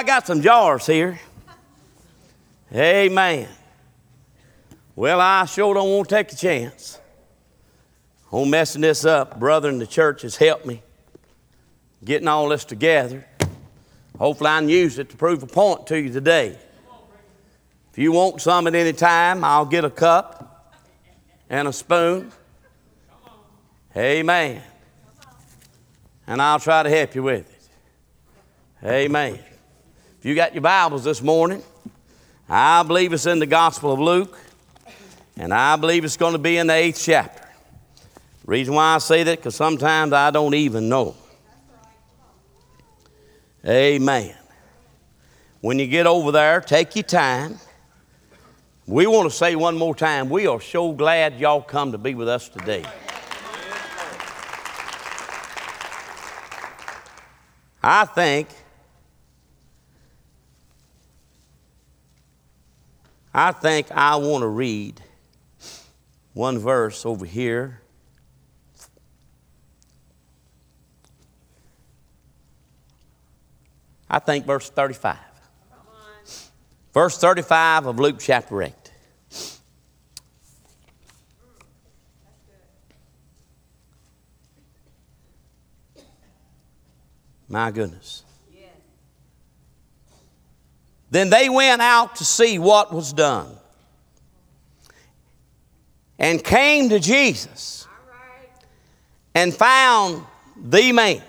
[0.00, 1.20] I got some jars here.
[2.74, 3.46] Amen.
[4.96, 6.98] Well, I sure don't want to take a chance
[8.30, 9.38] on messing this up.
[9.38, 10.80] Brother in the church has helped me
[12.02, 13.26] getting all this together.
[14.18, 16.56] Hopefully, I can use it to prove a point to you today.
[17.92, 20.74] If you want some at any time, I'll get a cup
[21.50, 22.32] and a spoon.
[23.94, 24.62] Amen.
[26.26, 27.50] And I'll try to help you with
[28.82, 28.86] it.
[28.88, 29.40] Amen.
[30.20, 31.62] If you got your Bibles this morning,
[32.46, 34.38] I believe it's in the Gospel of Luke,
[35.38, 37.48] and I believe it's going to be in the eighth chapter.
[38.44, 41.16] Reason why I say that, because sometimes I don't even know.
[43.66, 44.34] Amen.
[45.62, 47.58] When you get over there, take your time.
[48.86, 52.14] We want to say one more time, we are so glad y'all come to be
[52.14, 52.84] with us today.
[57.82, 58.48] I think
[63.32, 65.00] I think I want to read
[66.34, 67.80] one verse over here.
[74.08, 75.16] I think verse 35.
[76.92, 78.74] Verse 35 of Luke chapter 8.
[87.48, 88.24] My goodness.
[91.10, 93.56] Then they went out to see what was done
[96.18, 97.88] and came to Jesus
[99.34, 100.24] and found
[100.56, 101.22] the man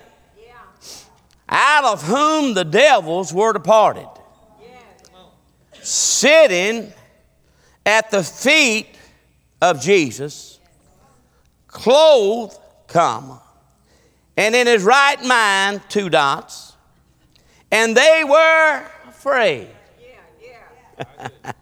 [1.48, 4.08] out of whom the devils were departed,
[5.82, 6.92] sitting
[7.84, 8.86] at the feet
[9.60, 10.58] of Jesus,
[11.66, 13.42] clothed, comma,
[14.36, 16.72] and in his right mind, two dots,
[17.70, 18.86] and they were
[19.22, 19.68] afraid.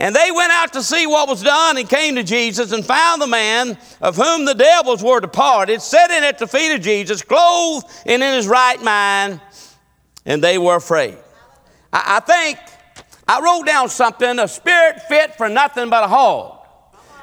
[0.00, 3.22] and they went out to see what was done and came to Jesus and found
[3.22, 7.86] the man of whom the devils were departed, sitting at the feet of Jesus, clothed
[8.04, 9.40] and in his right mind,
[10.26, 11.16] and they were afraid.
[11.92, 12.58] I, I think
[13.28, 16.66] I wrote down something a spirit fit for nothing but a hog.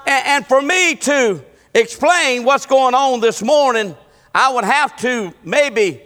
[0.07, 1.43] And, and for me to
[1.73, 3.93] explain what's going on this morning,
[4.33, 6.01] I would have to maybe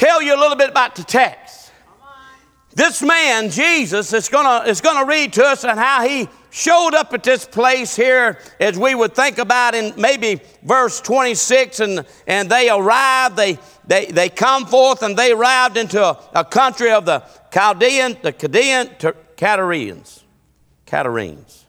[0.00, 1.72] tell you a little bit about the text.
[2.72, 7.12] This man, Jesus, is going is gonna read to us on how he showed up
[7.12, 12.48] at this place here as we would think about in maybe verse 26 and, and
[12.48, 17.04] they arrived, they, they, they come forth and they arrived into a, a country of
[17.04, 17.22] the
[17.52, 18.86] Chaldean, the Chaldean,
[19.36, 20.22] Catareans.
[20.86, 21.64] Catarenes.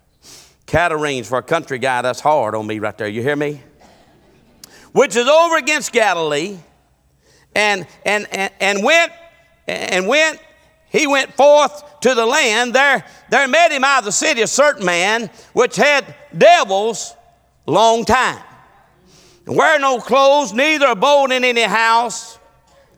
[0.65, 3.07] Catarenes, for a country guy, that's hard on me right there.
[3.07, 3.61] You hear me?
[4.93, 6.57] which is over against Galilee,
[7.55, 8.27] and, and,
[8.59, 9.11] and, went,
[9.67, 10.39] and went,
[10.89, 12.73] he went forth to the land.
[12.73, 17.13] There, there met him out of the city a certain man which had devils
[17.65, 18.43] long time.
[19.45, 22.37] And wear no clothes, neither abode in any house,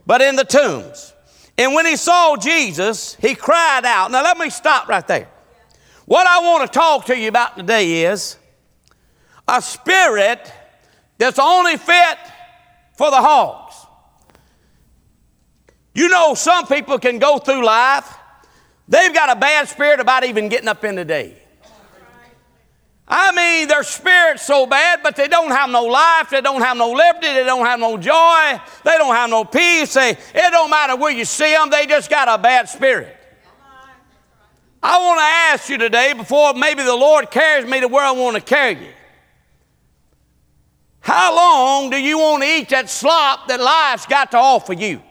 [0.06, 1.12] but in the tombs.
[1.56, 4.10] And when he saw Jesus, he cried out.
[4.10, 5.28] Now let me stop right there.
[6.04, 8.36] What I want to talk to you about today is
[9.48, 10.52] a spirit
[11.16, 12.18] that's only fit
[12.96, 13.63] for the hogs.
[15.94, 18.18] You know, some people can go through life,
[18.88, 21.38] they've got a bad spirit about even getting up in the day.
[23.06, 26.76] I mean, their spirit's so bad, but they don't have no life, they don't have
[26.76, 29.92] no liberty, they don't have no joy, they don't have no peace.
[29.92, 33.14] They, it don't matter where you see them, they just got a bad spirit.
[34.82, 38.12] I want to ask you today, before maybe the Lord carries me to where I
[38.12, 38.92] want to carry you.
[41.00, 45.02] How long do you want to eat that slop that life's got to offer you?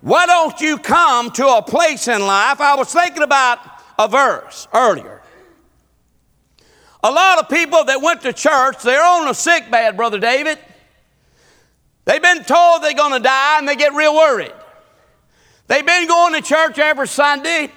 [0.00, 2.60] Why don't you come to a place in life?
[2.60, 3.58] I was thinking about
[3.98, 5.22] a verse earlier.
[7.02, 10.58] A lot of people that went to church, they're on a sick bed, Brother David.
[12.04, 14.54] They've been told they're going to die and they get real worried.
[15.66, 17.70] They've been going to church every Sunday.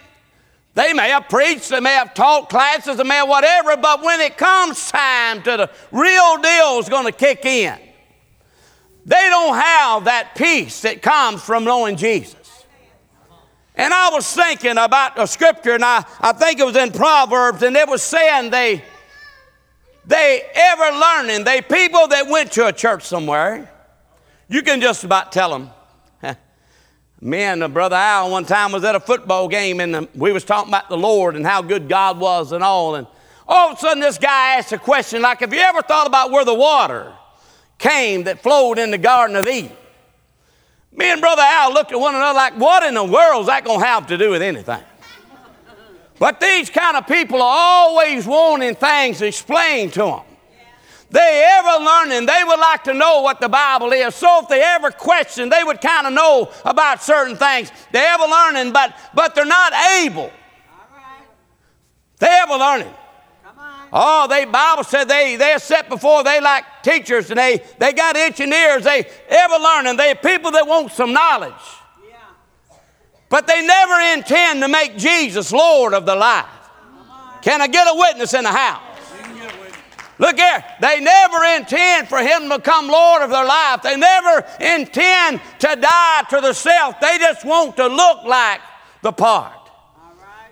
[0.73, 4.21] They may have preached, they may have taught classes, they may have whatever, but when
[4.21, 7.77] it comes time to the real deal is going to kick in,
[9.05, 12.65] they don't have that peace that comes from knowing Jesus.
[13.75, 17.63] And I was thinking about a scripture, and I, I think it was in Proverbs,
[17.63, 18.83] and it was saying they,
[20.05, 23.71] they ever learning, they people that went to a church somewhere,
[24.49, 25.69] you can just about tell them,
[27.21, 30.43] me and Brother Al one time was at a football game and um, we was
[30.43, 32.95] talking about the Lord and how good God was and all.
[32.95, 33.07] And
[33.47, 36.31] all of a sudden this guy asked a question like, have you ever thought about
[36.31, 37.13] where the water
[37.81, 39.75] came that flowed in the Garden of Eden?
[40.93, 43.63] Me and Brother Al looked at one another like, what in the world is that
[43.65, 44.83] going to have to do with anything?
[46.19, 50.21] But these kind of people are always wanting things explained to them.
[51.09, 54.15] They ever learning, they would like to know what the Bible is.
[54.15, 57.69] So if they ever question, they would kind of know about certain things.
[57.91, 59.73] They ever learning, but but they're not
[60.03, 60.31] able.
[62.19, 62.93] They ever learning.
[63.93, 68.15] Oh, they Bible said they they're set before they like teachers and they they got
[68.15, 68.83] itching ears.
[68.83, 69.97] They ever learning.
[69.97, 71.53] They people that want some knowledge.
[72.07, 72.15] Yeah.
[73.29, 76.45] But they never intend to make Jesus Lord of the life.
[77.41, 78.91] Can I get a witness in the house?
[80.19, 83.81] Look here, they never intend for him to become Lord of their life.
[83.81, 86.99] They never intend to die to the self.
[86.99, 88.61] They just want to look like
[89.01, 89.71] the part.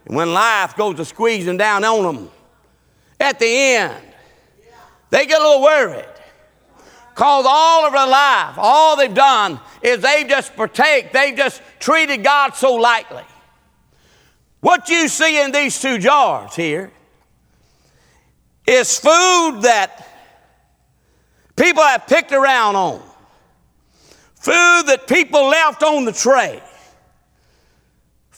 [0.08, 2.32] And when life goes to squeezing down on them,
[3.20, 4.04] at the end,
[5.10, 6.06] they get a little worried.
[7.10, 12.24] Because all of their life, all they've done is they've just partake, they've just treated
[12.24, 13.24] God so lightly.
[14.62, 16.92] What you see in these two jars here
[18.66, 20.08] is food that
[21.56, 23.02] people have picked around on,
[24.36, 26.62] food that people left on the tray,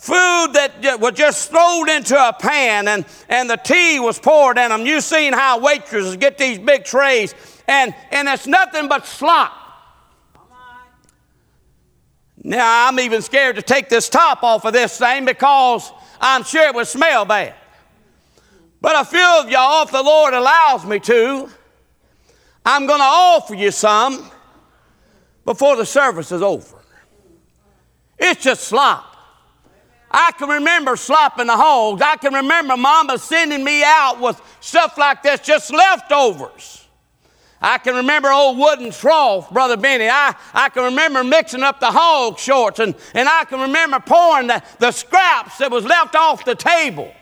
[0.01, 4.69] food that was just thrown into a pan and, and the tea was poured in
[4.69, 4.83] them.
[4.83, 7.35] You've seen how waitresses get these big trays,
[7.67, 9.53] and, and it's nothing but slop.
[12.43, 16.67] Now, I'm even scared to take this top off of this thing because I'm sure
[16.67, 17.53] it would smell bad.
[18.81, 21.47] But a few of y'all, if the Lord allows me to,
[22.65, 24.31] I'm going to offer you some
[25.45, 26.79] before the service is over.
[28.17, 29.10] It's just slop.
[30.13, 32.01] I can remember slopping the hogs.
[32.01, 36.85] I can remember Mama sending me out with stuff like this, just leftovers.
[37.61, 40.09] I can remember old wooden trough, Brother Benny.
[40.09, 44.47] I, I can remember mixing up the hog shorts, and, and I can remember pouring
[44.47, 47.13] the, the scraps that was left off the table.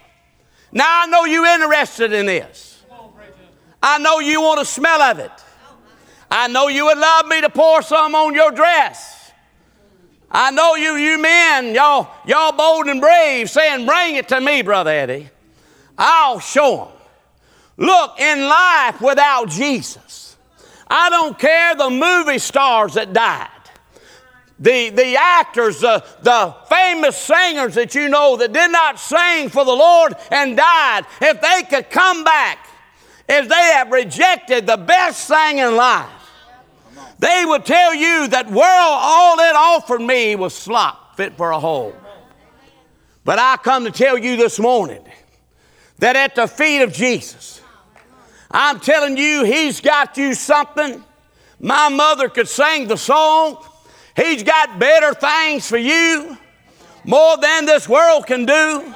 [0.72, 2.82] Now I know you're interested in this.
[3.84, 5.32] I know you want a smell of it.
[6.32, 9.19] I know you would love me to pour some on your dress.
[10.32, 14.62] I know you, you men, y'all, y'all bold and brave, saying, Bring it to me,
[14.62, 15.30] Brother Eddie.
[15.98, 17.88] I'll show them.
[17.88, 20.38] Look, in life without Jesus,
[20.88, 23.50] I don't care the movie stars that died
[24.60, 29.64] the, the actors, the, the famous singers that you know that did not sing for
[29.64, 32.68] the Lord and died, if they could come back,
[33.28, 36.08] if they have rejected the best thing in life,
[37.20, 41.60] they would tell you that world, all it offered me was slop fit for a
[41.60, 41.94] hole.
[43.26, 45.04] But I come to tell you this morning
[46.00, 47.62] that at the feet of Jesus,
[48.50, 51.04] I'm telling you, He's got you something.
[51.60, 53.64] My mother could sing the song.
[54.16, 56.38] He's got better things for you,
[57.04, 58.94] more than this world can do.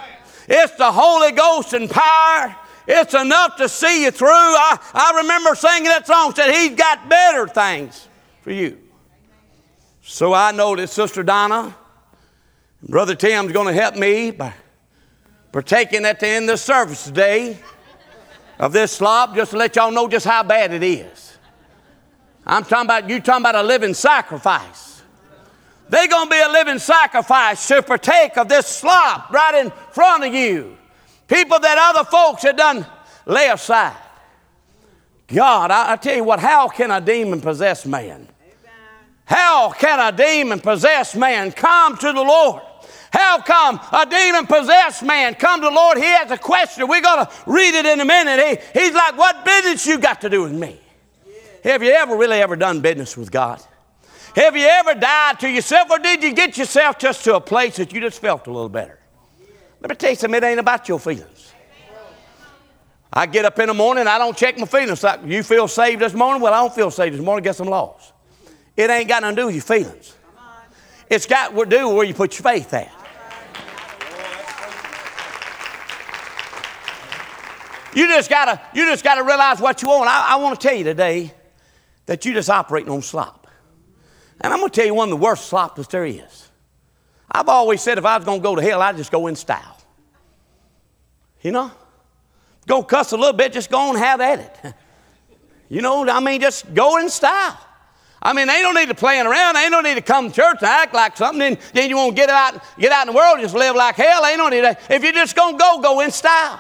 [0.48, 2.56] It's the Holy Ghost and power.
[2.88, 4.28] It's enough to see you through.
[4.30, 8.08] I, I remember singing that song, said, He's got better things
[8.42, 8.78] for you.
[10.02, 11.76] So I know that Sister Donna,
[12.82, 14.54] Brother Tim's going to help me by
[15.54, 17.58] partaking at the end of the service today
[18.60, 21.38] of this slop, just to let y'all know just how bad it is.
[22.46, 25.02] I'm talking about, you talking about a living sacrifice.
[25.88, 30.26] They're going to be a living sacrifice to partake of this slop right in front
[30.26, 30.78] of you.
[31.34, 32.86] People that other folks had done
[33.26, 33.98] lay aside.
[35.26, 38.28] God, I, I tell you what, how can a demon possess man?
[39.26, 42.62] How can a demon possess man come to the Lord?
[43.12, 45.98] How come a demon possessed man come to the Lord?
[45.98, 46.88] He has a question.
[46.88, 48.62] We're going to read it in a minute.
[48.74, 50.80] He, he's like, What business you got to do with me?
[51.64, 53.60] Have you ever really ever done business with God?
[54.36, 57.78] Have you ever died to yourself, or did you get yourself just to a place
[57.78, 59.00] that you just felt a little better?
[59.84, 61.54] Let me tell you something, it ain't about your feelings.
[63.12, 65.04] I get up in the morning, I don't check my feelings.
[65.04, 66.42] Like, you feel saved this morning?
[66.42, 67.44] Well, I don't feel saved this morning.
[67.44, 68.14] Guess I'm lost.
[68.78, 70.16] It ain't got nothing to do with your feelings.
[71.10, 72.92] It's got to do where you put your faith at.
[77.94, 80.10] You just gotta, you just gotta realize what you want.
[80.10, 81.34] I, I want to tell you today
[82.06, 83.48] that you're just operating on slop.
[84.40, 86.50] And I'm to tell you one of the worst slops there is.
[87.34, 89.36] I've always said if I was going to go to hell, I'd just go in
[89.36, 89.78] style.
[91.42, 91.72] You know?
[92.68, 94.76] Go cuss a little bit, just go and have at it.
[95.70, 97.58] You know, I mean, just go in style.
[98.22, 99.56] I mean, they don't need to playing around.
[99.56, 101.40] They don't need to come to church and act like something.
[101.40, 103.76] Then, then you want to get out, get out in the world and just live
[103.76, 104.22] like hell.
[104.22, 104.82] They don't need that.
[104.88, 106.60] If you're just going to go, go in style.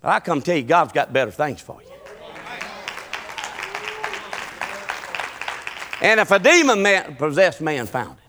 [0.00, 1.90] But I come tell you, God's got better things for you.
[6.02, 8.23] And if a demon man, possessed man found it,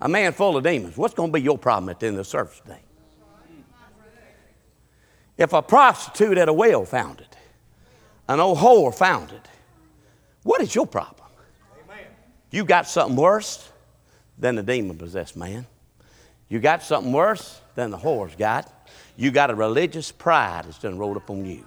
[0.00, 2.24] a man full of demons, what's going to be your problem at the end of
[2.24, 2.80] the service today?
[5.36, 7.36] If a prostitute at a well found it,
[8.28, 9.48] an old whore found it,
[10.42, 11.28] what is your problem?
[11.84, 12.06] Amen.
[12.50, 13.70] You got something worse
[14.36, 15.66] than the demon possessed man.
[16.48, 18.72] You got something worse than the whore's got.
[19.16, 21.64] You got a religious pride that's done rolled up on you.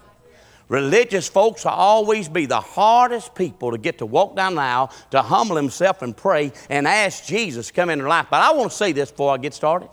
[0.72, 4.90] Religious folks will always be the hardest people to get to walk down the aisle,
[5.10, 8.28] to humble himself and pray and ask Jesus to come in their life.
[8.32, 9.90] But I want to say this before I get started.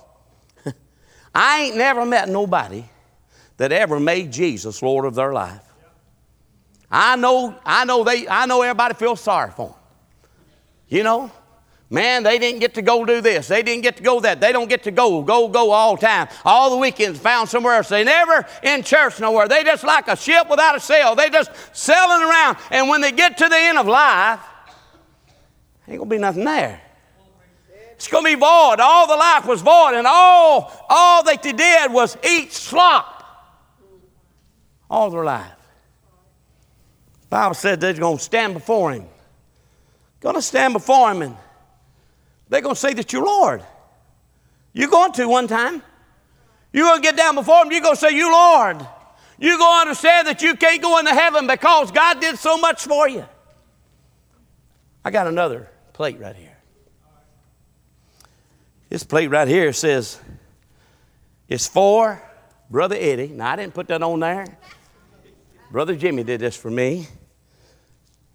[1.34, 2.84] I ain't never met nobody
[3.56, 5.64] that ever made Jesus Lord of their life.
[6.88, 9.76] I know, I know they, I know everybody feels sorry for them.
[10.86, 11.32] You know,
[11.90, 13.48] man, they didn't get to go do this.
[13.48, 14.40] They didn't get to go that.
[14.40, 16.28] They don't get to go, go, go all the time.
[16.44, 17.88] All the weekends found somewhere else.
[17.88, 19.48] They never in church nowhere.
[19.48, 21.14] They just like a ship without a sail.
[21.14, 22.58] They just sailing around.
[22.70, 24.40] And when they get to the end of life,
[25.88, 26.80] ain't gonna be nothing there.
[27.92, 28.76] It's gonna be void.
[28.78, 33.18] All the life was void, and all all that they did was eat slop
[34.88, 35.50] all their life.
[37.22, 39.06] The Bible said they're to stand before Him.
[40.20, 41.36] To stand before Him and
[42.48, 43.62] they're going to say that you're Lord.
[44.72, 45.82] You're going to one time.
[46.72, 47.72] You're going to get down before Him.
[47.72, 48.86] You're going to say, You Lord.
[49.38, 52.84] You're going to understand that you can't go into heaven because God did so much
[52.84, 53.24] for you.
[55.04, 56.56] I got another plate right here.
[58.88, 60.20] This plate right here says,
[61.48, 62.22] It's for
[62.70, 63.28] Brother Eddie.
[63.28, 64.46] Now, I didn't put that on there.
[65.70, 67.06] Brother Jimmy did this for me.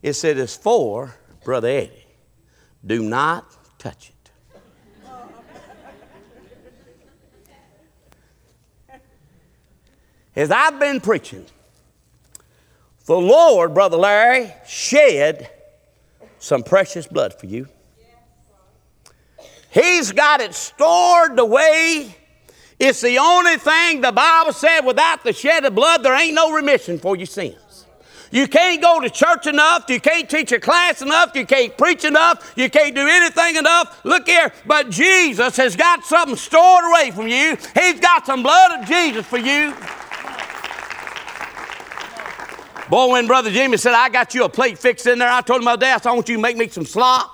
[0.01, 2.05] It said it's for Brother Eddie.
[2.85, 3.45] Do not
[3.83, 4.31] touch it.
[10.35, 11.45] As I've been preaching,
[13.05, 15.49] the Lord, Brother Larry, shed
[16.39, 17.67] some precious blood for you.
[19.69, 22.15] He's got it stored away
[22.79, 26.51] it's the only thing the Bible said without the shed of blood, there ain't no
[26.51, 27.55] remission for your sins.
[28.33, 29.87] You can't go to church enough.
[29.89, 31.35] You can't teach a class enough.
[31.35, 32.51] You can't preach enough.
[32.55, 34.03] You can't do anything enough.
[34.03, 34.51] Look here.
[34.65, 37.55] But Jesus has got something stored away from you.
[37.75, 39.75] He's got some blood of Jesus for you.
[42.89, 45.59] Boy, when Brother Jimmy said, I got you a plate fixed in there, I told
[45.59, 47.29] him my dad, I want you to make me some slop.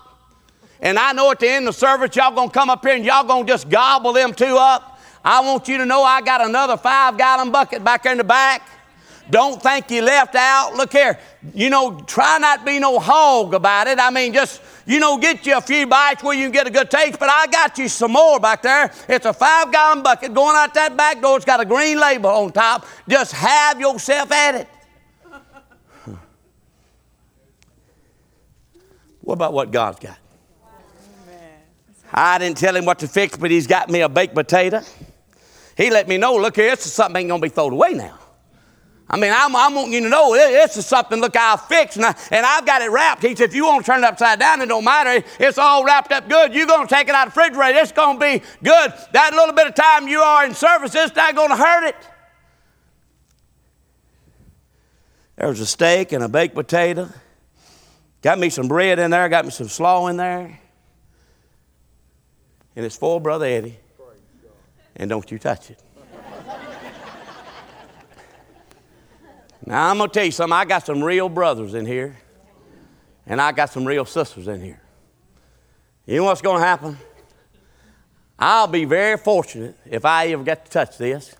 [0.82, 3.24] And I know at the end of service, y'all gonna come up here and y'all
[3.24, 5.00] gonna just gobble them two up.
[5.24, 8.24] I want you to know I got another five gallon bucket back there in the
[8.25, 8.63] back.
[9.30, 10.76] Don't think you left out.
[10.76, 11.20] Look here.
[11.54, 14.00] You know, try not to be no hog about it.
[14.00, 16.72] I mean, just, you know, get you a few bites where you can get a
[16.72, 18.92] good taste, but I got you some more back there.
[19.08, 21.38] It's a five gallon bucket going out that back door.
[21.38, 22.88] It's got a green label on top.
[23.08, 24.68] Just have yourself at it.
[29.22, 30.18] What about what God's got?
[32.12, 34.82] I didn't tell him what to fix, but he's got me a baked potato.
[35.78, 38.18] He let me know, look here, this is something ain't to be thrown away now.
[39.12, 42.06] I mean, I'm, I'm wanting you to know this is something, look, I'll fix, and,
[42.06, 43.24] I, and I've got it wrapped.
[43.24, 45.25] He said, if you want to turn it upside down, it don't matter.
[45.39, 46.54] It's all wrapped up good.
[46.54, 47.80] You're going to take it out of the refrigerator.
[47.80, 48.94] It's going to be good.
[49.13, 51.96] That little bit of time you are in service, it's not going to hurt it.
[55.38, 57.10] There was a steak and a baked potato.
[58.22, 60.60] Got me some bread in there, got me some slaw in there.
[62.75, 63.80] And it's for Brother Eddie
[65.00, 65.80] and don't you touch it.
[69.66, 70.54] Now, I'm going to tell you something.
[70.54, 72.18] I got some real brothers in here,
[73.28, 74.82] and I got some real sisters in here.
[76.06, 76.98] You know what's going to happen?
[78.38, 81.36] I'll be very fortunate if I ever get to touch this.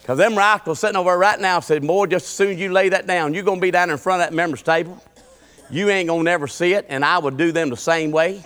[0.00, 2.90] Because them rascals sitting over right now said, Boy, just as soon as you lay
[2.90, 5.02] that down, you're going to be down in front of that members table.
[5.68, 8.44] You ain't going to never see it, and I would do them the same way.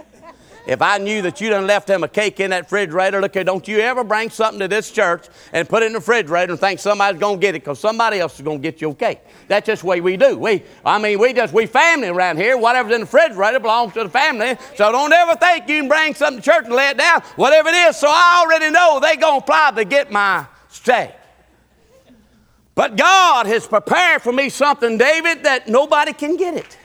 [0.71, 3.67] If I knew that you done left them a cake in that refrigerator, look don't
[3.67, 6.79] you ever bring something to this church and put it in the refrigerator and think
[6.79, 9.19] somebody's going to get it because somebody else is going to get your cake.
[9.49, 10.39] That's just the way we do.
[10.39, 12.57] We, I mean, we just, we family around here.
[12.57, 14.57] Whatever's in the refrigerator belongs to the family.
[14.77, 17.69] So don't ever think you can bring something to church and lay it down, whatever
[17.71, 17.97] it is.
[17.97, 21.11] So I already know they're going to to get my steak.
[22.77, 26.79] But God has prepared for me something, David, that nobody can get it.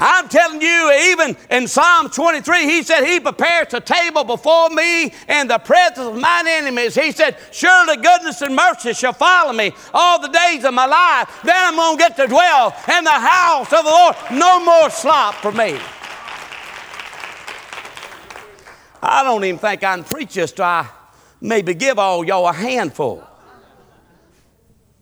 [0.00, 5.12] I'm telling you, even in Psalm 23, he said, He prepares a table before me
[5.28, 6.94] in the presence of mine enemies.
[6.94, 11.40] He said, Surely goodness and mercy shall follow me all the days of my life.
[11.42, 14.16] Then I'm going to get to dwell in the house of the Lord.
[14.30, 15.76] No more slop for me.
[19.02, 20.88] I don't even think I can preach this till I
[21.40, 23.24] maybe give all y'all a handful.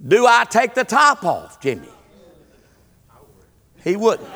[0.07, 1.89] Do I take the top off, Jimmy?
[3.85, 4.29] He wouldn't.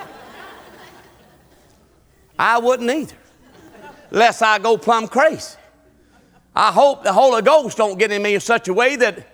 [2.41, 3.17] I wouldn't either,
[4.11, 5.59] lest I go plumb crazy.
[6.57, 9.27] I hope the Holy Ghost don't get in me in such a way that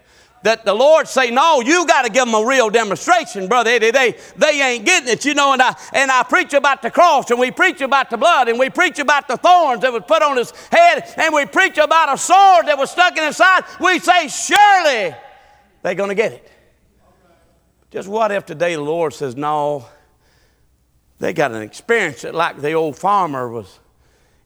[0.43, 3.91] that the Lord say, no, you got to give them a real demonstration, brother Eddie.
[3.91, 5.53] They, they ain't getting it, you know.
[5.53, 8.59] And I, and I preach about the cross, and we preach about the blood, and
[8.59, 12.13] we preach about the thorns that was put on his head, and we preach about
[12.13, 13.65] a sword that was stuck in his side.
[13.81, 15.17] We say, surely
[15.83, 16.53] they're going to get it.
[17.91, 19.87] Just what if today the Lord says, no,
[21.19, 23.81] they got an experience that like the old farmer was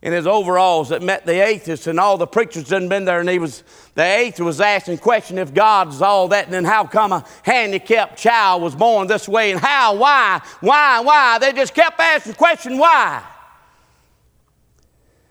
[0.02, 3.28] in his overalls that met the atheists, and all the preachers hadn't been there, and
[3.28, 3.62] he was
[3.94, 8.16] the atheist was asking question if God's all that, and then how come a handicapped
[8.16, 11.38] child was born this way, and how, why, why, why?
[11.38, 13.22] They just kept asking question why.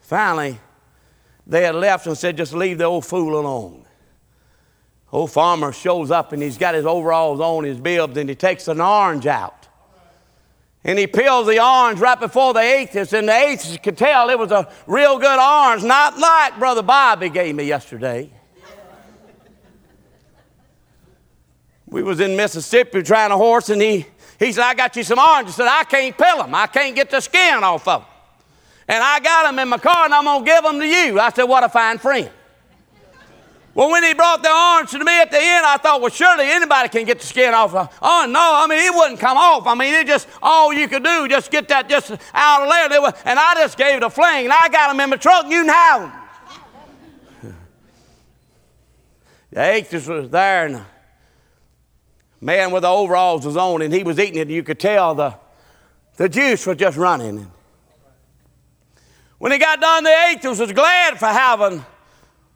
[0.02, 0.60] Finally,
[1.48, 3.86] they had left and said, just leave the old fool alone.
[5.12, 8.68] Old farmer shows up and he's got his overalls on, his bibs, and he takes
[8.68, 9.59] an orange out.
[10.84, 14.40] And he peels the orange right before the atheist, and the atheist could tell it
[14.40, 18.30] was a real good orange, not like Brother Bobby gave me yesterday.
[21.90, 24.06] we was in Mississippi trying a horse, and he,
[24.38, 25.56] he said, I got you some oranges.
[25.56, 26.56] I said, I can't peel them.
[26.56, 28.10] I can't get the skin off of them.
[28.88, 31.20] And I got them in my car, and I'm going to give them to you.
[31.20, 32.30] I said, what a fine friend.
[33.76, 36.46] Well, when he brought the orange to me at the end, I thought, well, surely
[36.46, 37.74] anybody can get the skin off.
[38.02, 39.68] Oh, no, I mean, it wouldn't come off.
[39.68, 43.14] I mean, it just, all you could do, just get that just out of there.
[43.26, 45.54] And I just gave it a fling, and I got them in my truck, and
[45.54, 46.02] you can have
[47.42, 47.56] them.
[49.52, 50.86] the atheist was there, and the
[52.42, 55.14] man with the overalls was on, and he was eating it, and you could tell
[55.14, 55.36] the,
[56.18, 57.52] the juice was just running.
[59.38, 61.86] When he got done, the atheist was glad for having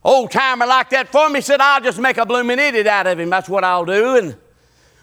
[0.03, 3.19] old timer like that for me said, I'll just make a blooming idiot out of
[3.19, 3.29] him.
[3.29, 4.17] That's what I'll do.
[4.17, 4.35] And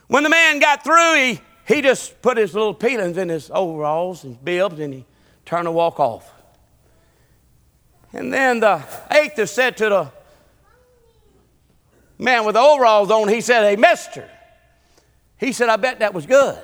[0.09, 4.25] when the man got through, he, he just put his little peelings in his overalls
[4.25, 5.04] and bibs and he
[5.45, 6.30] turned to walk off.
[8.12, 10.12] And then the atheist said to the
[12.18, 14.29] man with the overalls on, he said, Hey, mister.
[15.38, 16.59] He said, I bet that was good.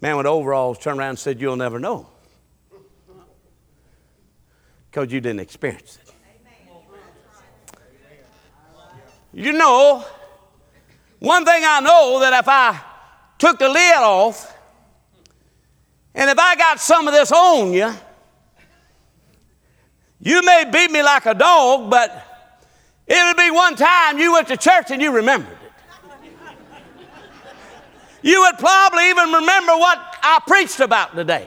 [0.00, 2.10] Man with overalls turned around and said, You'll never know
[4.96, 6.14] because you didn't experience it.
[9.34, 10.02] You know,
[11.18, 12.80] one thing I know that if I
[13.36, 14.56] took the lid off
[16.14, 17.92] and if I got some of this on you,
[20.18, 22.10] you may beat me like a dog, but
[23.06, 25.72] it would be one time you went to church and you remembered it.
[28.22, 31.46] You would probably even remember what I preached about today.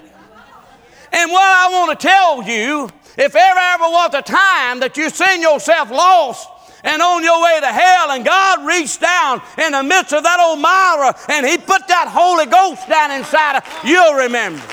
[1.11, 5.09] And what I want to tell you if ever ever was a time that you
[5.09, 6.47] seen yourself lost
[6.83, 10.39] and on your way to hell, and God reached down in the midst of that
[10.39, 14.63] old Myra and He put that Holy Ghost down inside of you'll remember.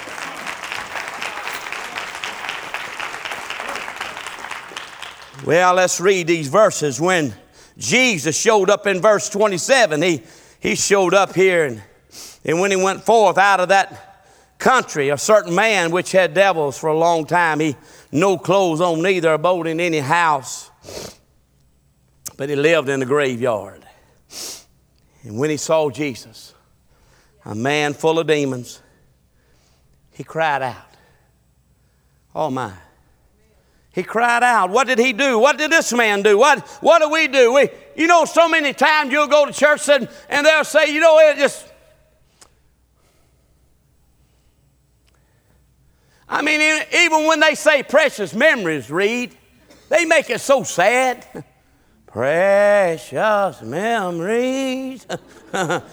[5.45, 7.01] Well, let's read these verses.
[7.01, 7.35] When
[7.79, 10.23] Jesus showed up in verse 27, he,
[10.61, 11.83] he showed up here, and,
[12.45, 14.25] and when he went forth out of that
[14.59, 17.77] country, a certain man which had devils for a long time, he
[18.17, 20.71] no clothes on, neither abode in any house,
[22.37, 23.87] but he lived in the graveyard.
[25.23, 26.55] And when he saw Jesus,
[27.45, 28.81] a man full of demons,
[30.13, 30.77] he cried out.
[32.35, 32.73] Oh my.
[33.93, 34.71] He cried out.
[34.71, 35.39] What did he do?
[35.39, 36.39] What did this man do?
[36.39, 37.55] What, what do we do?
[37.55, 41.01] We, you know, so many times you'll go to church and, and they'll say, you
[41.01, 41.67] know, it just,
[46.29, 46.61] I mean,
[46.93, 49.35] even when they say precious memories, read,
[49.89, 51.25] they make it so sad.
[52.07, 55.07] precious memories.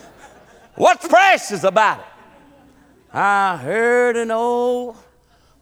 [0.75, 2.05] What's precious about it?
[3.13, 4.95] I heard an old,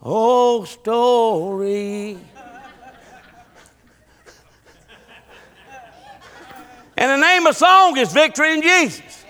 [0.01, 2.17] old story.
[6.95, 9.20] and the name of song is Victory in Jesus.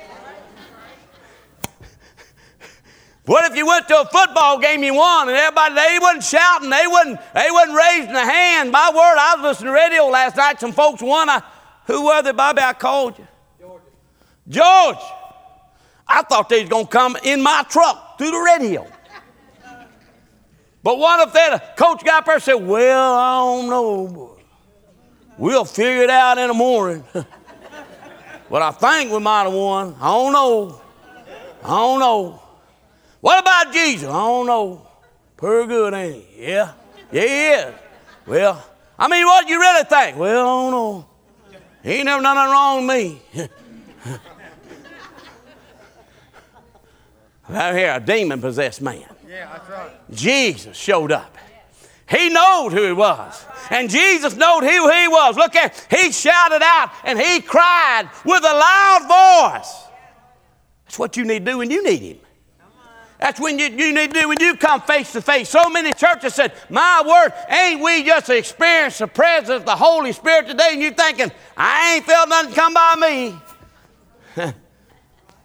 [3.32, 6.70] What if you went to a football game you won and everybody they wasn't shouting,
[6.70, 8.74] they wasn't they wasn't raising a hand.
[8.74, 10.60] My word, I was listening to radio last night.
[10.60, 11.30] Some folks won.
[11.30, 11.42] I,
[11.86, 12.62] who were they, Bobby?
[12.62, 13.26] I called you.
[13.58, 13.82] George.
[14.50, 14.98] George.
[16.06, 18.86] I thought they was gonna come in my truck through the radio.
[20.84, 24.38] But what if that coach got up there and said, Well, I don't know.
[25.38, 27.06] We'll figure it out in the morning.
[28.50, 29.96] but I think we might have won.
[30.02, 30.82] I don't know.
[31.64, 32.42] I don't know.
[33.22, 34.10] What about Jesus?
[34.10, 34.88] I don't know.
[35.38, 36.48] Pretty good, ain't he?
[36.48, 36.74] Yeah.
[37.12, 37.76] Yeah, he is.
[38.26, 38.64] Well,
[38.98, 40.18] I mean, what do you really think?
[40.18, 41.06] Well, I don't know.
[41.84, 43.22] He ain't never done nothing wrong with me.
[47.52, 49.04] Right here, a demon possessed man.
[49.28, 49.92] Yeah, that's right.
[50.12, 51.38] Jesus showed up.
[52.08, 53.46] He knowed who he was.
[53.70, 55.36] And Jesus knowed who he was.
[55.36, 59.84] Look at he shouted out and he cried with a loud voice.
[60.86, 62.18] That's what you need to do when you need him.
[63.22, 65.48] That's when you, you need to do when you come face to face.
[65.48, 70.12] So many churches said, My word, ain't we just experienced the presence of the Holy
[70.12, 70.70] Spirit today?
[70.72, 72.96] And you're thinking, I ain't felt nothing come by
[74.36, 74.54] me.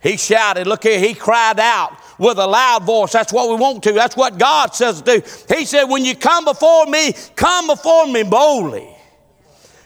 [0.02, 3.12] he shouted, look here, he cried out with a loud voice.
[3.12, 3.92] That's what we want to.
[3.92, 5.54] That's what God says to do.
[5.54, 8.88] He said, When you come before me, come before me boldly.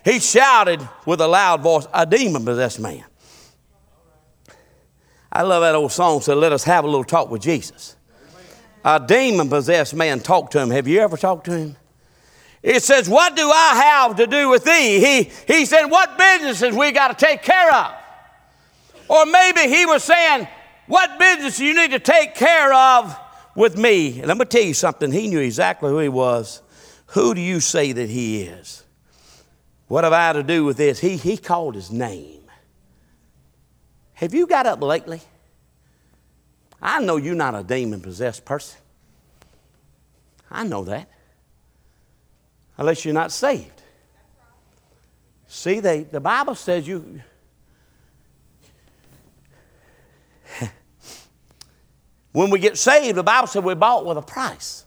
[0.04, 3.04] He shouted with a loud voice, a demon possessed man.
[5.32, 7.96] I love that old song, so let us have a little talk with Jesus.
[8.84, 10.70] A demon possessed man talked to him.
[10.70, 11.76] Have you ever talked to him?
[12.62, 15.00] It says, What do I have to do with thee?
[15.00, 17.92] He, he said, What businesses we got to take care of?
[19.08, 20.48] Or maybe he was saying,
[20.86, 23.18] What business you need to take care of
[23.54, 24.20] with me?
[24.20, 25.12] And I'm going to tell you something.
[25.12, 26.62] He knew exactly who he was.
[27.06, 28.84] Who do you say that he is?
[29.88, 31.00] What have I to do with this?
[31.00, 32.39] He, he called his name.
[34.20, 35.22] Have you got up lately?
[36.82, 38.78] I know you're not a demon possessed person.
[40.50, 41.08] I know that.
[42.76, 43.80] Unless you're not saved.
[45.48, 47.22] See, they, the Bible says you.
[52.32, 54.84] when we get saved, the Bible said we're bought with a price.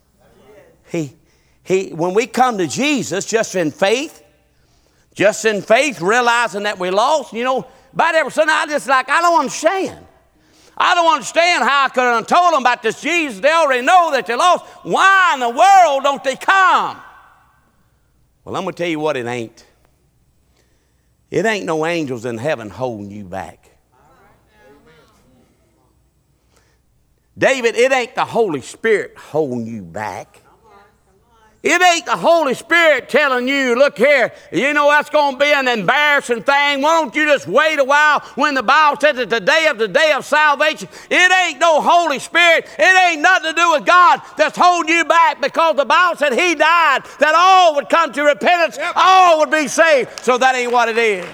[0.91, 1.15] He,
[1.63, 4.23] he, when we come to Jesus just in faith,
[5.15, 9.09] just in faith, realizing that we're lost, you know, about every Sunday, I just like,
[9.09, 10.05] I don't understand.
[10.75, 13.39] I don't understand how I could have told them about this Jesus.
[13.39, 14.65] They already know that they're lost.
[14.83, 16.97] Why in the world don't they come?
[18.43, 19.65] Well, I'm going to tell you what it ain't.
[21.29, 23.69] It ain't no angels in heaven holding you back.
[27.37, 30.42] David, it ain't the Holy Spirit holding you back.
[31.63, 35.53] It ain't the Holy Spirit telling you, look here, you know that's going to be
[35.53, 36.81] an embarrassing thing.
[36.81, 39.77] Why don't you just wait a while when the Bible says that the day of
[39.77, 40.89] the day of salvation?
[41.09, 42.67] It ain't no Holy Spirit.
[42.77, 46.33] It ain't nothing to do with God that's holding you back because the Bible said
[46.33, 48.91] He died that all would come to repentance, yep.
[48.97, 50.19] all would be saved.
[50.19, 51.25] So that ain't what it is.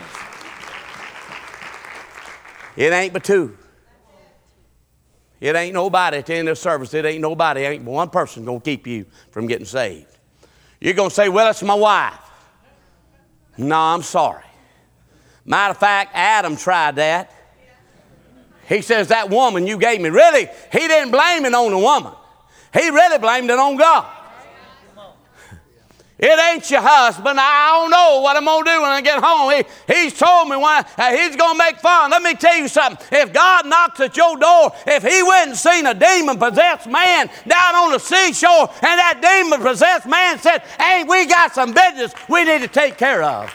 [2.77, 3.57] It ain't but two.
[5.41, 6.93] It ain't nobody at the end of the service.
[6.93, 7.61] It ain't nobody.
[7.61, 10.18] It ain't one person going to keep you from getting saved.
[10.79, 12.19] You're going to say, well, it's my wife.
[13.57, 14.43] No, I'm sorry.
[15.45, 17.33] Matter of fact, Adam tried that.
[18.67, 20.09] He says, that woman you gave me.
[20.09, 22.13] Really, he didn't blame it on the woman.
[22.71, 24.05] He really blamed it on God.
[26.21, 27.39] It ain't your husband.
[27.39, 29.53] I don't know what I'm going to do when I get home.
[29.53, 32.11] He, he's told me when, uh, he's going to make fun.
[32.11, 33.07] Let me tell you something.
[33.09, 37.29] If God knocks at your door, if he went and seen a demon possessed man
[37.47, 42.13] down on the seashore and that demon possessed man said, Hey, we got some business
[42.27, 43.49] we need to take care of.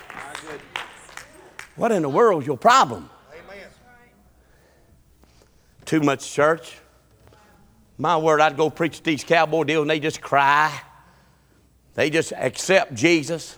[1.76, 3.10] What in the world is your problem?
[3.30, 3.66] Amen.
[5.84, 6.78] Too much church.
[7.98, 10.80] My word, I'd go preach these cowboy deals and they just cry.
[11.94, 13.56] They just accept Jesus.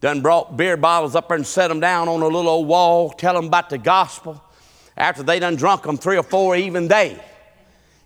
[0.00, 3.10] Done brought beer bottles up there and set them down on a little old wall,
[3.10, 4.42] tell them about the gospel.
[4.96, 7.18] After they done drunk them three or four, even they,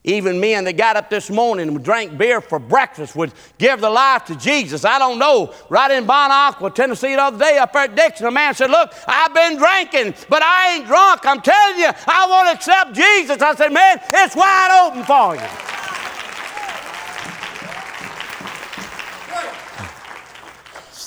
[0.02, 3.90] even men that got up this morning and drank beer for breakfast would give their
[3.90, 4.84] life to Jesus.
[4.84, 5.52] I don't know.
[5.68, 8.92] Right in Bon Aqua, Tennessee, the other day up at Dickson, a man said, Look,
[9.06, 11.26] I've been drinking, but I ain't drunk.
[11.26, 13.42] I'm telling you, I want to accept Jesus.
[13.42, 15.79] I said, Man, it's wide open for you.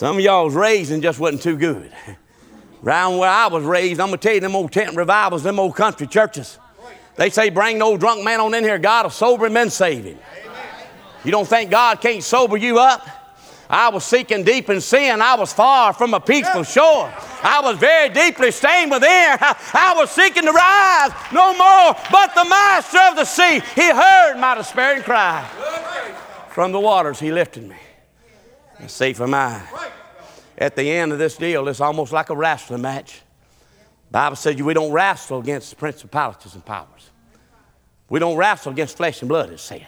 [0.04, 1.89] Some of y'all's raising just wasn't too good.
[2.84, 5.78] Around where I was raised, I'm gonna tell you, them old tent revivals, them old
[5.78, 6.60] country churches.
[7.16, 8.78] They say, bring no drunk man on in here.
[8.78, 10.20] God will sober him and save him.
[11.24, 13.08] You don't think God can't sober you up?
[13.70, 15.22] I was seeking deep in sin.
[15.22, 17.10] I was far from a peaceful shore.
[17.42, 19.08] I was very deeply stained within.
[19.39, 21.96] I was seeking to rise no more.
[22.12, 25.50] But the master of the sea, he heard my despairing cry.
[26.50, 27.78] From the waters, he lifted me
[28.88, 29.62] safe am I.
[30.58, 33.22] At the end of this deal, it's almost like a wrestling match.
[34.12, 37.10] Bible says we don't wrestle against principalities and powers.
[38.10, 39.88] We don't wrestle against flesh and blood, it said.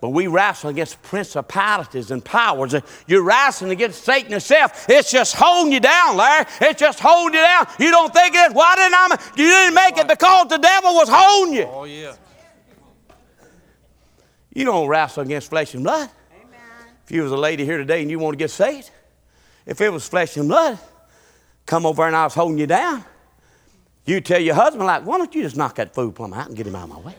[0.00, 2.74] But we wrestle against principalities and powers.
[3.06, 4.86] You're wrestling against Satan himself.
[4.88, 6.46] It's just holding you down, Larry.
[6.62, 7.66] It's just holding you down.
[7.78, 8.54] You don't think it is.
[8.54, 9.32] Why didn't I?
[9.36, 11.64] You didn't make it because the devil was holding you.
[11.64, 12.14] Oh, yeah.
[14.54, 16.08] You don't wrestle against flesh and blood.
[17.10, 18.88] If you was a lady here today and you want to get saved,
[19.66, 20.78] if it was flesh and blood,
[21.66, 23.04] come over and I was holding you down,
[24.04, 26.56] you tell your husband, like, why don't you just knock that food plumb out and
[26.56, 27.16] get him out of my way?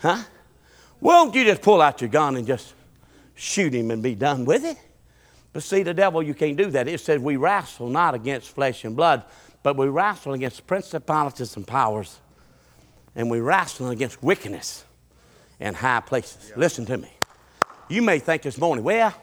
[0.00, 0.22] Huh?
[1.00, 2.72] Won't you just pull out your gun and just
[3.34, 4.78] shoot him and be done with it?
[5.52, 6.86] But see, the devil, you can't do that.
[6.86, 9.24] It says we wrestle not against flesh and blood,
[9.64, 12.20] but we wrestle against principalities and powers,
[13.16, 14.84] and we wrestle against wickedness
[15.58, 16.50] in high places.
[16.50, 16.60] Yeah.
[16.60, 17.10] Listen to me.
[17.88, 19.14] You may think this morning, well,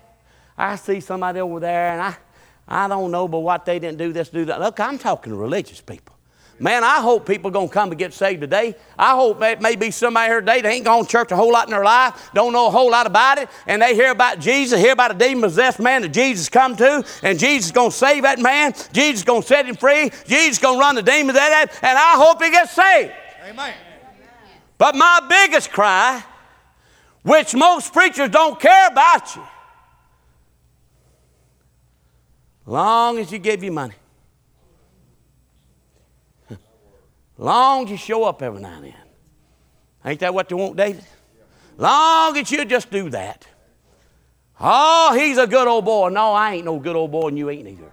[0.57, 2.15] I see somebody over there, and I,
[2.67, 4.59] I don't know, but what they didn't do this, do that.
[4.59, 6.15] Look, I'm talking to religious people.
[6.59, 8.75] Man, I hope people are going to come and get saved today.
[8.95, 11.51] I hope there may be somebody here today that ain't gone to church a whole
[11.51, 14.39] lot in their life, don't know a whole lot about it, and they hear about
[14.39, 17.97] Jesus, hear about a demon-possessed man that Jesus come to, and Jesus is going to
[17.97, 18.73] save that man.
[18.93, 20.11] Jesus is going to set him free.
[20.27, 22.73] Jesus is going to run the demons out of that, and I hope he gets
[22.73, 23.11] saved.
[23.43, 23.73] Amen.
[24.77, 26.23] But my biggest cry,
[27.23, 29.43] which most preachers don't care about you,
[32.65, 33.95] long as you give you money.
[37.37, 38.93] Long as you show up every now and then.
[40.05, 41.03] Ain't that what they want, David?
[41.77, 43.47] Long as you just do that.
[44.59, 46.09] Oh, he's a good old boy.
[46.09, 47.91] No, I ain't no good old boy, and you ain't either.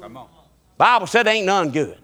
[0.00, 0.28] Come on.
[0.78, 1.98] Bible said ain't none good.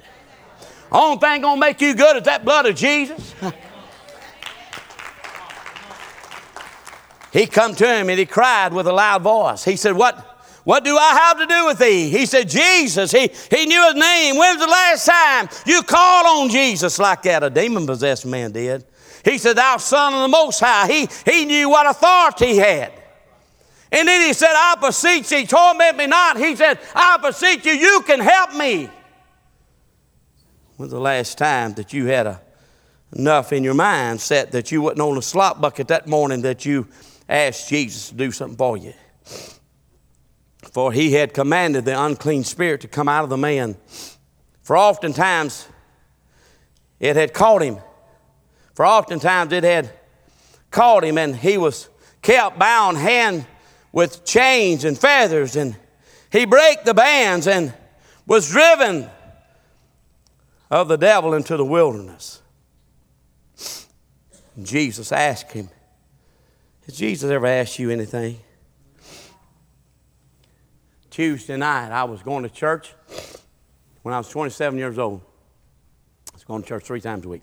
[0.90, 3.34] Only thing gonna make you good is that blood of Jesus.
[7.32, 9.64] he come to him and he cried with a loud voice.
[9.64, 10.28] He said, What?
[10.64, 12.08] What do I have to do with thee?
[12.08, 13.10] He said, Jesus.
[13.10, 14.36] He, he knew his name.
[14.36, 17.42] When's the last time you called on Jesus like that?
[17.42, 18.84] A demon possessed man did.
[19.24, 20.86] He said, Thou Son of the Most High.
[20.86, 22.92] He, he knew what authority he had.
[23.90, 26.38] And then he said, I beseech thee, torment me not.
[26.38, 28.88] He said, I beseech you, you can help me.
[30.76, 32.40] When's the last time that you had a,
[33.14, 36.64] enough in your mind set that you wasn't on a slop bucket that morning that
[36.64, 36.88] you
[37.32, 38.94] asked Jesus to do something for you?
[40.72, 43.76] For he had commanded the unclean spirit to come out of the man.
[44.62, 45.68] For oftentimes
[47.00, 47.78] it had caught him.
[48.74, 49.90] For oftentimes it had
[50.70, 51.88] caught him, and he was
[52.22, 53.44] kept bound hand
[53.92, 55.76] with chains and feathers, and
[56.30, 57.74] he brake the bands and
[58.26, 59.10] was driven
[60.70, 62.40] of the devil into the wilderness.
[64.62, 65.68] Jesus asked him,
[66.86, 68.38] Has Jesus ever asked you anything?
[71.10, 72.94] Tuesday night, I was going to church
[74.02, 75.20] when I was 27 years old.
[76.32, 77.42] I was going to church three times a week.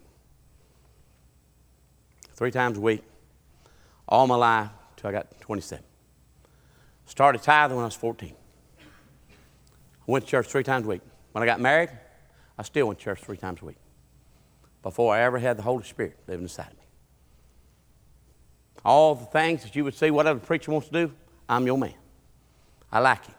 [2.33, 3.03] Three times a week,
[4.07, 5.83] all my life till I got 27.
[7.05, 8.33] Started tithing when I was 14.
[8.81, 8.83] I
[10.05, 11.01] went to church three times a week.
[11.31, 11.91] When I got married,
[12.57, 13.77] I still went to church three times a week
[14.83, 16.78] before I ever had the Holy Spirit living inside me.
[18.85, 21.13] All the things that you would see, whatever the preacher wants to do,
[21.47, 21.93] I'm your man.
[22.91, 23.35] I like him.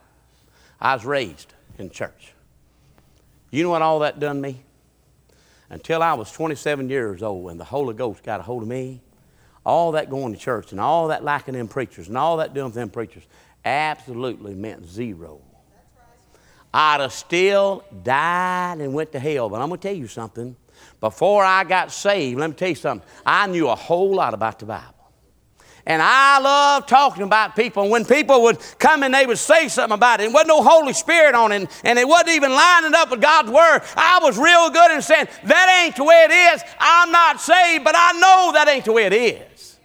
[0.80, 2.32] I was raised in church.
[3.50, 4.62] You know what all that done me?
[5.68, 9.00] Until I was 27 years old and the Holy Ghost got a hold of me,
[9.64, 12.72] all that going to church and all that liking them preachers and all that doing
[12.72, 13.22] them preachers
[13.64, 15.40] absolutely meant zero.
[16.72, 19.48] I'd have still died and went to hell.
[19.48, 20.56] But I'm going to tell you something.
[21.00, 23.06] Before I got saved, let me tell you something.
[23.26, 24.94] I knew a whole lot about the Bible.
[25.86, 27.82] And I love talking about people.
[27.82, 30.62] And when people would come and they would say something about it, and wasn't no
[30.62, 34.38] Holy Spirit on it, and it wasn't even lining up with God's Word, I was
[34.38, 36.62] real good in saying, that ain't the way it is.
[36.78, 39.78] I'm not saved, but I know that ain't the way it is.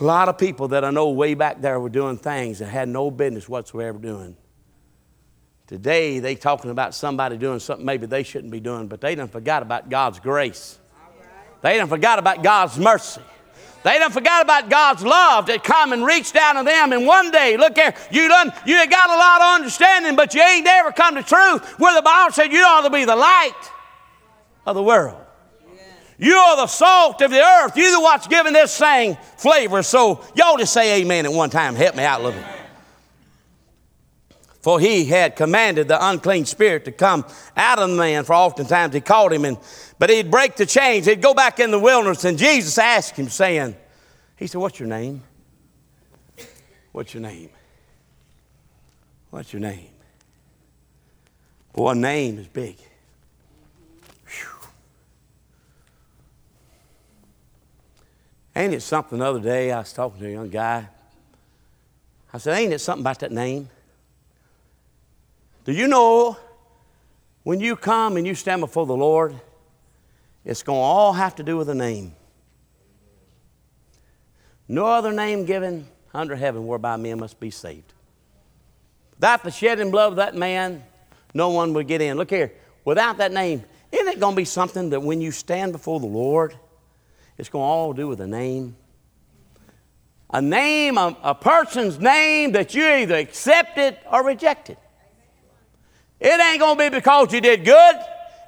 [0.00, 2.88] A lot of people that I know way back there were doing things that had
[2.88, 4.34] no business whatsoever doing.
[5.66, 9.28] Today, they talking about somebody doing something maybe they shouldn't be doing, but they done
[9.28, 10.79] forgot about God's grace.
[11.62, 13.22] They done forgot about God's mercy.
[13.82, 16.92] They done forgot about God's love that come and reach down to them.
[16.92, 20.42] And one day, look here, you done you got a lot of understanding, but you
[20.42, 23.70] ain't never come to truth where the Bible said you ought to be the light
[24.66, 25.16] of the world.
[26.18, 27.76] You are the salt of the earth.
[27.76, 29.82] You're the what's giving this thing flavor.
[29.82, 31.74] So y'all just say amen at one time.
[31.74, 32.59] Help me out a little bit.
[34.60, 37.24] For he had commanded the unclean spirit to come
[37.56, 39.56] out of the man, for oftentimes he called him, and,
[39.98, 41.06] but he'd break the chains.
[41.06, 43.74] He'd go back in the wilderness, and Jesus asked him, saying,
[44.36, 45.22] He said, What's your name?
[46.92, 47.50] What's your name?
[49.30, 49.88] What's your name?
[51.72, 52.76] Boy, name is big.
[54.26, 54.68] Whew.
[58.56, 60.86] Ain't it something the other day I was talking to a young guy?
[62.32, 63.70] I said, Ain't it something about that name?
[65.70, 66.36] Do you know
[67.44, 69.40] when you come and you stand before the Lord,
[70.44, 72.12] it's going to all have to do with a name.
[74.66, 77.92] No other name given under heaven whereby men must be saved.
[79.14, 80.82] Without the shedding blood of that man,
[81.34, 82.16] no one would get in.
[82.16, 82.50] Look here,
[82.84, 86.06] without that name, Isn't it going to be something that when you stand before the
[86.06, 86.52] Lord,
[87.38, 88.74] it's going to all do with a name?
[90.30, 94.76] A name, a, a person's name that you either accepted or rejected.
[96.20, 97.96] It ain't going to be because you did good.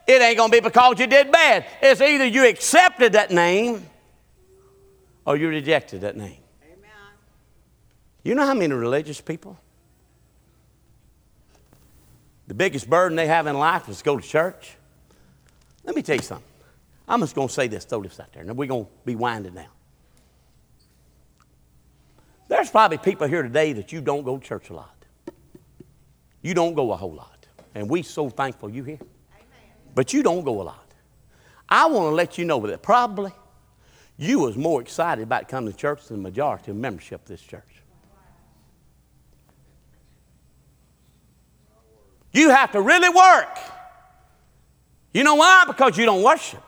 [0.06, 1.64] It ain't going to be because you did bad.
[1.80, 3.88] It's either you accepted that name
[5.24, 6.38] or you rejected that name.
[6.64, 6.90] Amen.
[8.22, 9.58] You know how many religious people?
[12.48, 14.76] The biggest burden they have in life is to go to church.
[15.84, 16.46] Let me tell you something.
[17.08, 19.14] I'm just going to say this, throw this out there, and we're going to be
[19.14, 19.66] winding down.
[22.48, 24.94] There's probably people here today that you don't go to church a lot.
[26.42, 27.31] You don't go a whole lot.
[27.74, 28.98] And we so thankful you here.
[29.94, 30.92] But you don't go a lot.
[31.68, 33.32] I want to let you know that probably
[34.18, 37.40] you was more excited about coming to church than the majority of membership of this
[37.40, 37.82] church.
[42.32, 43.58] You have to really work.
[45.12, 45.64] You know why?
[45.66, 46.62] Because you don't worship.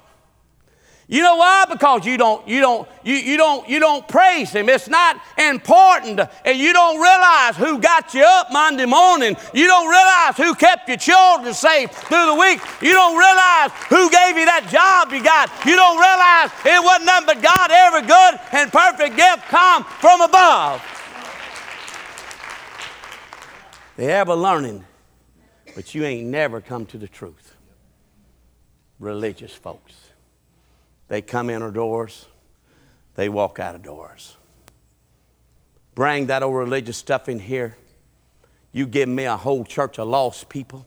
[1.07, 1.67] You know why?
[1.69, 4.71] Because you don't, you don't, you, you don't, you don't praise Him.
[4.71, 9.37] It's not important, and you don't realize who got you up Monday morning.
[9.53, 12.61] You don't realize who kept your children safe through the week.
[12.81, 15.51] You don't realize who gave you that job you got.
[15.67, 17.71] You don't realize it wasn't nothing but God.
[17.71, 20.83] Every good and perfect gift come from above.
[23.97, 24.85] They ever learning,
[25.75, 27.55] but you ain't never come to the truth.
[28.99, 30.04] Religious folks.
[31.15, 32.27] They come in our doors,
[33.15, 34.37] they walk out of doors.
[35.95, 37.77] Bring that old religious stuff in here.
[38.73, 40.85] You give me a whole church of lost people.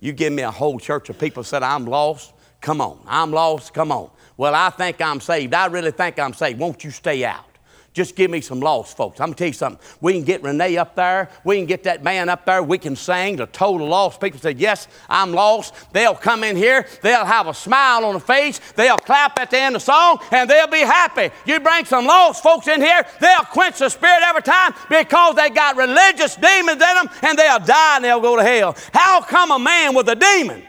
[0.00, 2.32] You give me a whole church of people said, I'm lost.
[2.60, 2.98] Come on.
[3.06, 3.72] I'm lost.
[3.72, 4.10] Come on.
[4.36, 5.54] Well, I think I'm saved.
[5.54, 6.58] I really think I'm saved.
[6.58, 7.44] Won't you stay out?
[7.92, 9.20] Just give me some lost folks.
[9.20, 9.84] I'm going to tell you something.
[10.00, 11.28] We can get Renee up there.
[11.42, 12.62] We can get that man up there.
[12.62, 15.74] We can sing to total lost people say, Yes, I'm lost.
[15.92, 16.86] They'll come in here.
[17.02, 18.60] They'll have a smile on the face.
[18.76, 21.30] They'll clap at the end of the song and they'll be happy.
[21.44, 25.50] You bring some lost folks in here, they'll quench the spirit every time because they
[25.50, 28.76] got religious demons in them and they'll die and they'll go to hell.
[28.94, 30.62] How come a man with a demon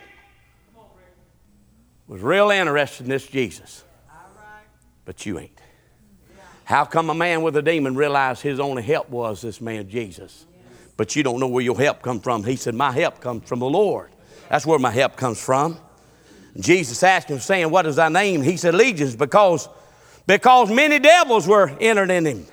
[2.08, 3.84] was real interested in this Jesus?
[5.06, 5.61] But you ain't.
[6.72, 10.46] How come a man with a demon realized his only help was this man Jesus?
[10.96, 12.46] But you don't know where your help come from.
[12.46, 14.10] He said, My help comes from the Lord.
[14.50, 15.78] That's where my help comes from.
[16.58, 18.42] Jesus asked him, saying, What is thy name?
[18.42, 19.68] He said, Legions, because,
[20.26, 22.46] because many devils were entered in him.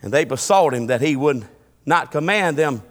[0.00, 1.46] And they besought him that he would
[1.84, 2.82] not command them.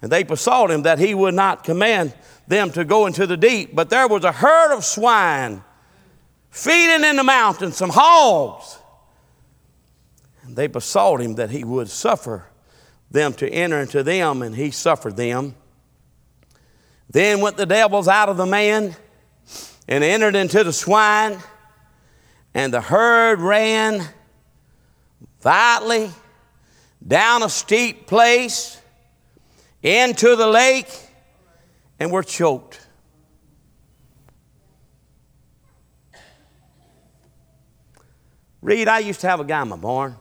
[0.00, 2.14] And they besought him that he would not command
[2.48, 3.76] them to go into the deep.
[3.76, 5.62] But there was a herd of swine
[6.50, 8.78] feeding in the mountains some hogs.
[10.42, 12.46] And they besought him that he would suffer
[13.10, 15.54] them to enter into them, and he suffered them.
[17.08, 18.94] Then went the devils out of the man
[19.88, 21.38] and entered into the swine,
[22.54, 24.06] and the herd ran
[25.40, 26.10] violently
[27.06, 28.80] down a steep place
[29.82, 30.88] into the lake
[31.98, 32.86] and were choked.
[38.62, 40.16] Reed, I used to have a guy in my barn.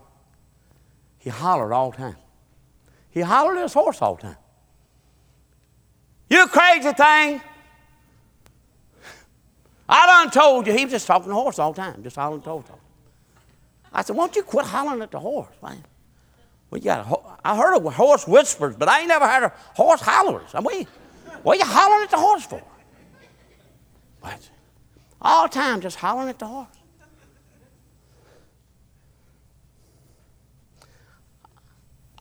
[1.18, 2.16] He hollered all the time.
[3.12, 4.38] He hollered at his horse all the time.
[6.30, 7.42] You crazy thing.
[9.90, 10.74] I done told you.
[10.74, 12.76] He was just talking to the horse all the time, just hollering told him.
[13.92, 15.84] I said, won't you quit hollering at the horse, man?
[16.70, 19.52] Well, you got a, I heard of horse whispers, but I ain't never heard of
[19.76, 20.52] horse hollers.
[20.54, 20.86] I mean,
[21.42, 22.62] what are you hollering at the horse for?
[24.22, 24.50] What?
[25.22, 26.79] All the time just hollering at the horse.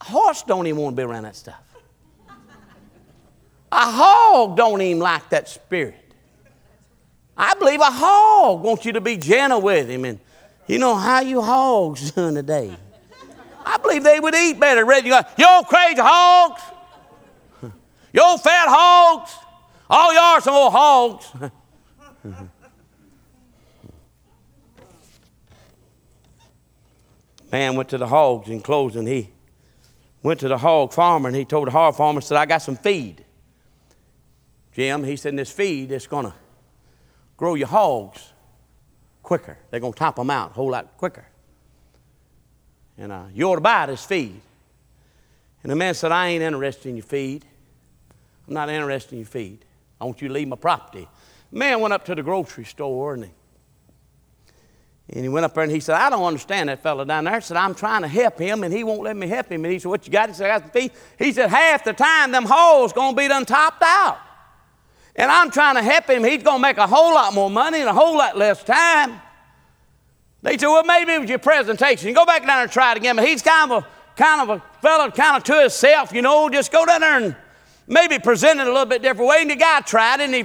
[0.05, 1.63] Horse don't even want to be around that stuff.
[3.71, 5.95] A hog don't even like that spirit.
[7.37, 10.19] I believe a hog wants you to be gentle with him and
[10.67, 12.77] you know how you hogs doing today.
[13.65, 14.81] I believe they would eat better.
[14.81, 16.63] You go, you old crazy hogs.
[18.11, 19.31] You old fat hogs.
[19.91, 21.31] All you are some old hogs.
[27.53, 29.07] Man went to the hogs in closing.
[29.07, 29.29] He
[30.29, 32.77] went to the hog farmer and he told the hog farmer, said, I got some
[32.77, 33.25] feed.
[34.73, 36.35] Jim, he said, this feed is going to
[37.39, 38.35] grow your hogs
[39.23, 39.57] quicker.
[39.71, 41.27] They're going to top them out a whole lot quicker.
[42.99, 44.39] And uh, you ought to buy this feed.
[45.63, 47.47] And the man said, I ain't interested in your feed.
[48.47, 49.65] I'm not interested in your feed.
[49.99, 51.09] I want you to leave my property.
[51.51, 53.31] The man went up to the grocery store and
[55.11, 57.41] and he went up there and he said, I don't understand that fellow down there.
[57.41, 59.65] Said, I'm trying to help him and he won't let me help him.
[59.65, 60.29] And he said, What you got?
[60.29, 60.93] He said, I got feed.
[61.19, 64.19] He said, Half the time them holes gonna be done topped out.
[65.17, 67.81] and I'm trying to help him, he's going to make a whole lot more money
[67.81, 69.21] in a whole lot less time.
[70.43, 72.09] They said, well, maybe it was your presentation.
[72.09, 73.17] You go back down there and try it again.
[73.17, 73.87] But he's kind of a
[74.19, 77.37] kind of a fellow, kind of to himself, you know, just go down there and
[77.87, 79.39] maybe present it a little bit different way.
[79.41, 80.45] And the guy tried it and he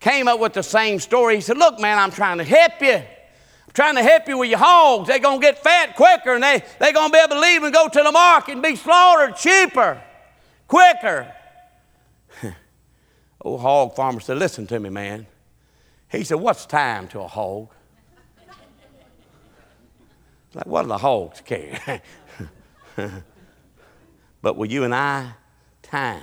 [0.00, 1.36] came up with the same story.
[1.36, 3.02] He said, Look, man, I'm trying to help you.
[3.74, 5.08] Trying to help you with your hogs.
[5.08, 7.64] They're going to get fat quicker and they, they're going to be able to leave
[7.64, 10.00] and go to the market and be slaughtered cheaper,
[10.68, 11.32] quicker.
[13.40, 15.26] Old hog farmer said, Listen to me, man.
[16.08, 17.70] He said, What's time to a hog?
[20.54, 22.00] like, what do the hogs care?
[24.40, 25.32] but with you and I,
[25.82, 26.22] time.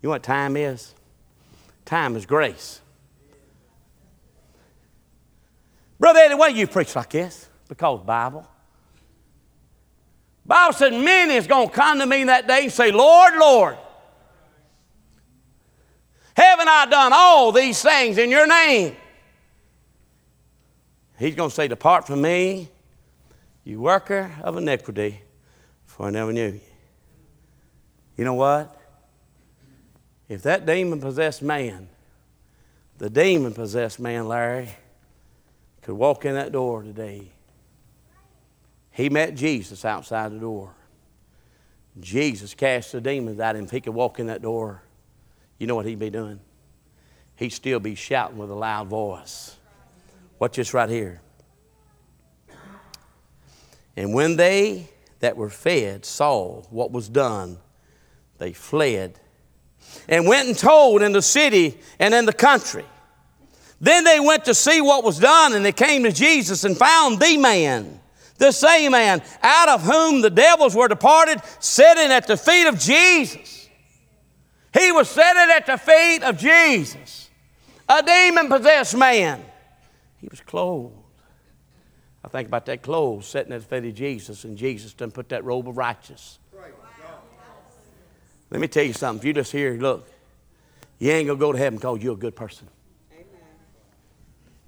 [0.00, 0.94] You know what time is?
[1.84, 2.80] Time is grace.
[5.98, 7.48] Brother Eddie, why you preach like this?
[7.68, 8.46] Because Bible.
[10.44, 13.76] Bible said many is going to come to me that day and say, Lord, Lord,
[16.36, 18.94] haven't I done all these things in your name?
[21.18, 22.68] He's going to say, Depart from me,
[23.64, 25.22] you worker of iniquity,
[25.86, 26.60] for I never knew you.
[28.16, 28.78] You know what?
[30.28, 31.88] If that demon possessed man,
[32.98, 34.70] the demon possessed man, Larry,
[35.86, 37.30] could walk in that door today,
[38.90, 40.74] he met Jesus outside the door.
[42.00, 43.66] Jesus cast the demons out, him.
[43.66, 44.82] if he could walk in that door,
[45.58, 46.40] you know what he'd be doing?
[47.36, 49.54] He'd still be shouting with a loud voice.
[50.40, 51.20] Watch this right here.
[53.96, 54.88] And when they
[55.20, 57.58] that were fed saw what was done,
[58.38, 59.20] they fled
[60.08, 62.86] and went and told in the city and in the country.
[63.80, 67.20] Then they went to see what was done, and they came to Jesus and found
[67.20, 68.00] the man,
[68.38, 72.78] the same man, out of whom the devils were departed, sitting at the feet of
[72.78, 73.68] Jesus.
[74.72, 77.30] He was sitting at the feet of Jesus,
[77.88, 79.44] a demon possessed man.
[80.20, 80.94] He was clothed.
[82.24, 85.28] I think about that clothes sitting at the feet of Jesus, and Jesus done put
[85.28, 86.38] that robe of righteousness
[88.50, 89.20] let me tell you something.
[89.20, 90.08] If you just hear, look,
[90.98, 92.68] you ain't going to go to heaven because you're a good person.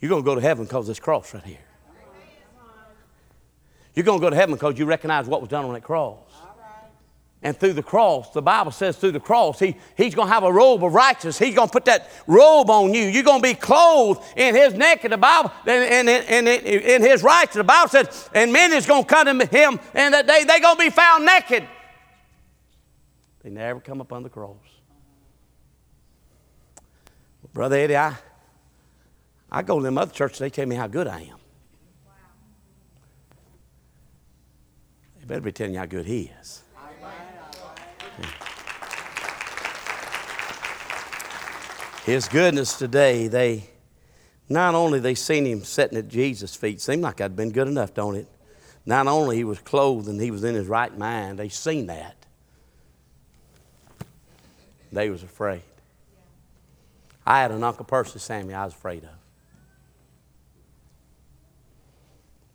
[0.00, 1.58] You're going to go to heaven because this cross right here.
[3.94, 6.20] You're going to go to heaven because you recognize what was done on that cross.
[7.40, 10.42] And through the cross, the Bible says through the cross, he, He's going to have
[10.42, 11.38] a robe of righteousness.
[11.38, 13.02] He's going to put that robe on you.
[13.04, 15.12] You're going to be clothed in His naked.
[15.12, 17.56] The Bible, in, in, in, in His righteousness.
[17.56, 20.60] The Bible says, and men is going to come to Him, and that day they're
[20.60, 21.64] going to be found naked.
[23.42, 24.56] They never come upon the cross.
[27.52, 28.14] Brother Eddie, I,
[29.50, 31.38] I go to them other churches, they tell me how good I am.
[35.18, 36.62] They better be telling you how good he is.
[42.04, 43.64] His goodness today, they
[44.48, 47.92] not only they seen him sitting at Jesus' feet, seemed like I'd been good enough,
[47.92, 48.26] don't it?
[48.86, 52.16] Not only he was clothed and he was in his right mind, they seen that.
[54.90, 55.60] They was afraid.
[57.26, 59.17] I had an Uncle Percy Sammy I was afraid of.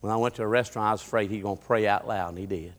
[0.03, 2.05] When I went to a restaurant, I was afraid he was going to pray out
[2.05, 2.73] loud, and he did.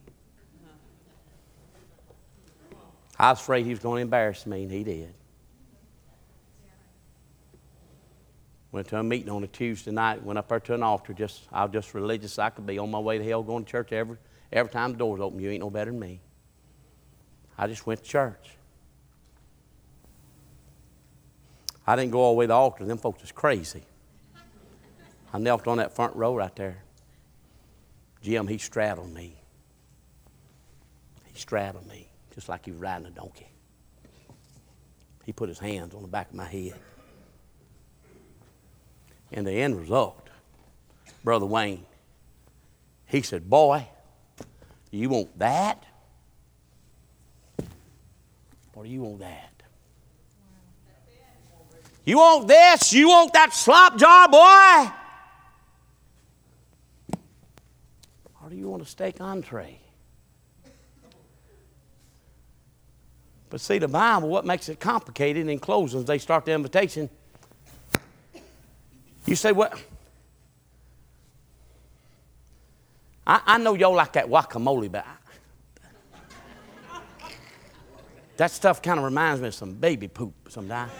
[3.17, 5.11] I was afraid he was going to embarrass me, and he did.
[8.71, 11.41] Went to a meeting on a Tuesday night, went up there to an altar, just
[11.51, 13.91] I was just religious I could be, on my way to hell, going to church
[13.91, 14.17] every,
[14.53, 15.39] every time the doors open.
[15.39, 16.21] You ain't no better than me.
[17.57, 18.51] I just went to church.
[21.87, 22.85] I didn't go all the way to the altar.
[22.85, 23.81] Them folks is crazy.
[25.33, 26.84] I knelt on that front row right there.
[28.25, 29.35] Jim, he straddled me.
[31.25, 33.47] He straddled me, just like he was riding a donkey.
[35.27, 36.73] He put his hands on the back of my head.
[39.31, 40.27] And the end result,
[41.23, 41.85] Brother Wayne,
[43.05, 43.87] he said, Boy,
[44.89, 45.85] you want that?
[48.73, 49.51] Or do you want that?
[52.05, 52.91] You want this?
[52.91, 54.91] You want that slop jar, boy?
[58.45, 59.79] Or do you want a steak entree?
[63.49, 67.09] But see, the Bible, what makes it complicated in closing, they start the invitation.
[69.25, 69.79] You say, what?
[73.25, 75.15] I, I know y'all like that guacamole, but I,
[78.35, 80.91] that stuff kind of reminds me of some baby poop sometimes.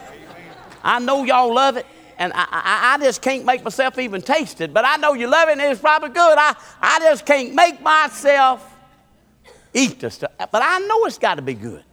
[0.82, 1.86] I know y'all love it,
[2.18, 4.74] and I, I, I, just can't make myself even taste it.
[4.74, 6.38] But I know you love it, and it's probably good.
[6.38, 8.74] I, I just can't make myself
[9.74, 10.32] eat the stuff.
[10.38, 11.84] But I know it's got to be good.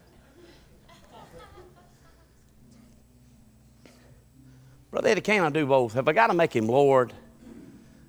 [4.91, 5.95] Brother Eddie, can't I do both?
[5.95, 7.15] Have I got to make him Lord?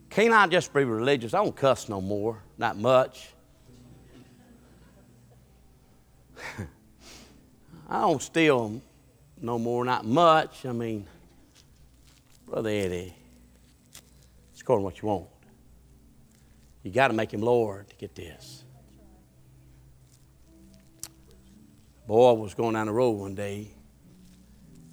[0.09, 1.33] Can't I just be religious?
[1.33, 3.29] I don't cuss no more, not much.
[7.89, 8.81] I don't steal
[9.41, 10.65] no more, not much.
[10.65, 11.07] I mean,
[12.53, 13.15] Brother Eddie,
[14.51, 15.25] it's according what you want.
[16.83, 18.63] You got to make him Lord to get this.
[22.05, 23.71] Boy was going down the road one day.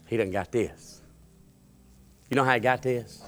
[0.06, 1.02] He done got this.
[2.30, 3.22] You know how he got this?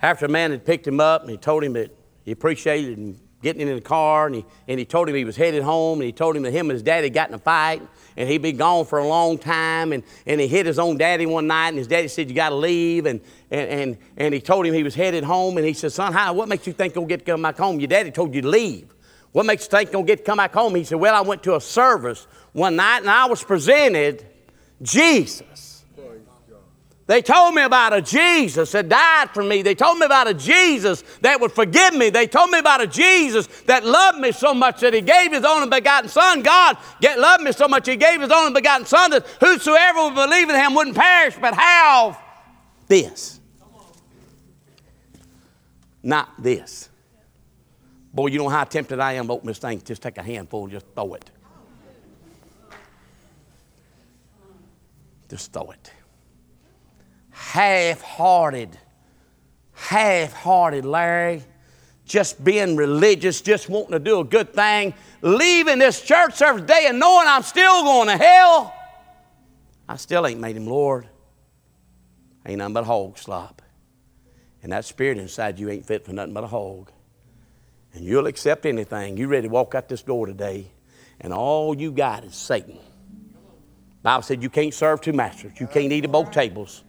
[0.00, 1.94] After a man had picked him up and he told him that
[2.24, 5.36] he appreciated him getting in the car and he, and he told him he was
[5.36, 7.82] headed home and he told him that him and his daddy got in a fight
[8.16, 11.26] and he'd be gone for a long time and, and he hit his own daddy
[11.26, 13.20] one night and his daddy said you got to leave and,
[13.50, 16.32] and, and, and he told him he was headed home and he said son how,
[16.32, 17.80] what makes you think you'll get to come back home?
[17.80, 18.94] Your daddy told you to leave.
[19.32, 20.74] What makes you think you'll get to come back home?
[20.74, 24.24] He said well i went to a service one night and i was presented
[24.82, 25.71] jesus
[27.12, 29.60] they told me about a Jesus that died for me.
[29.60, 32.08] They told me about a Jesus that would forgive me.
[32.08, 35.44] They told me about a Jesus that loved me so much that he gave his
[35.44, 36.40] only begotten Son.
[36.40, 40.14] God get, loved me so much he gave his only begotten Son that whosoever would
[40.14, 42.18] believe in him wouldn't perish but have
[42.88, 43.38] this.
[46.02, 46.88] Not this.
[48.14, 49.82] Boy, you know how tempted I am to open this thing.
[49.82, 51.30] Just take a handful and just throw it.
[55.28, 55.92] Just throw it
[57.42, 58.78] half hearted.
[59.72, 61.42] Half hearted, Larry.
[62.04, 66.86] Just being religious, just wanting to do a good thing, leaving this church service day
[66.86, 68.74] and knowing I'm still going to hell.
[69.88, 71.08] I still ain't made him Lord.
[72.46, 73.62] Ain't nothing but hog slop.
[74.62, 76.90] And that spirit inside you ain't fit for nothing but a hog.
[77.94, 79.16] And you'll accept anything.
[79.16, 80.66] You ready to walk out this door today,
[81.20, 82.78] and all you got is Satan.
[84.02, 85.52] Bible said you can't serve two masters.
[85.60, 86.84] You can't eat at both tables.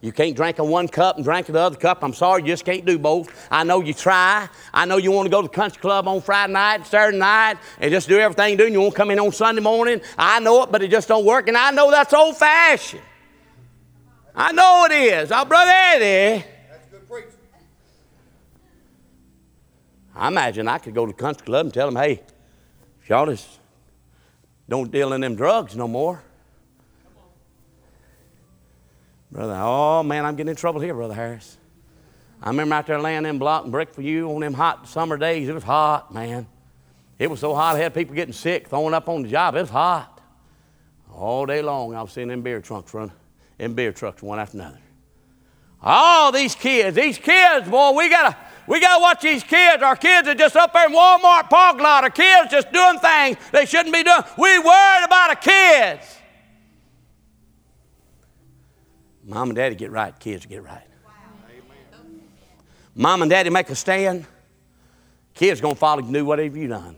[0.00, 2.02] You can't drink in one cup and drink in the other cup.
[2.02, 3.48] I'm sorry, you just can't do both.
[3.50, 4.48] I know you try.
[4.72, 7.56] I know you want to go to the country club on Friday night, Saturday night,
[7.80, 10.00] and just do everything you do, and you want to come in on Sunday morning.
[10.18, 13.02] I know it, but it just don't work, and I know that's old fashioned.
[14.34, 15.32] I know it is.
[15.32, 16.44] Our brother Eddie.
[16.70, 17.30] That's good preaching.
[20.14, 22.22] I imagine I could go to the country club and tell them, hey,
[23.02, 23.48] if y'all just
[24.68, 26.22] don't deal in them drugs no more,
[29.36, 31.58] Brother, oh man, I'm getting in trouble here, Brother Harris.
[32.42, 35.18] I remember out there laying them block and brick for you on them hot summer
[35.18, 35.50] days.
[35.50, 36.46] It was hot, man.
[37.18, 39.54] It was so hot, I had people getting sick, throwing up on the job.
[39.54, 40.22] It was hot.
[41.12, 43.12] All day long, I was seeing them beer trunks run,
[43.58, 44.80] them beer trucks one after another.
[45.82, 48.34] All these kids, these kids, boy, we gotta,
[48.66, 49.82] we gotta watch these kids.
[49.82, 52.04] Our kids are just up there in Walmart parking lot.
[52.04, 54.22] Our kids just doing things they shouldn't be doing.
[54.38, 56.22] We worried about our kids.
[59.26, 60.86] Mom and daddy get right, kids get right.
[61.04, 61.12] Wow.
[62.94, 64.24] Mom and daddy make a stand,
[65.34, 66.96] kids gonna follow you do whatever you done.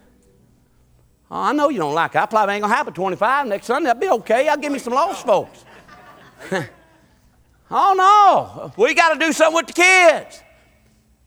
[1.31, 2.19] Oh, I know you don't like it.
[2.19, 3.89] I probably ain't gonna have a 25 next Sunday.
[3.89, 4.49] That'll be okay.
[4.49, 5.65] I'll give me some lost folks.
[7.71, 10.43] oh no, we got to do something with the kids.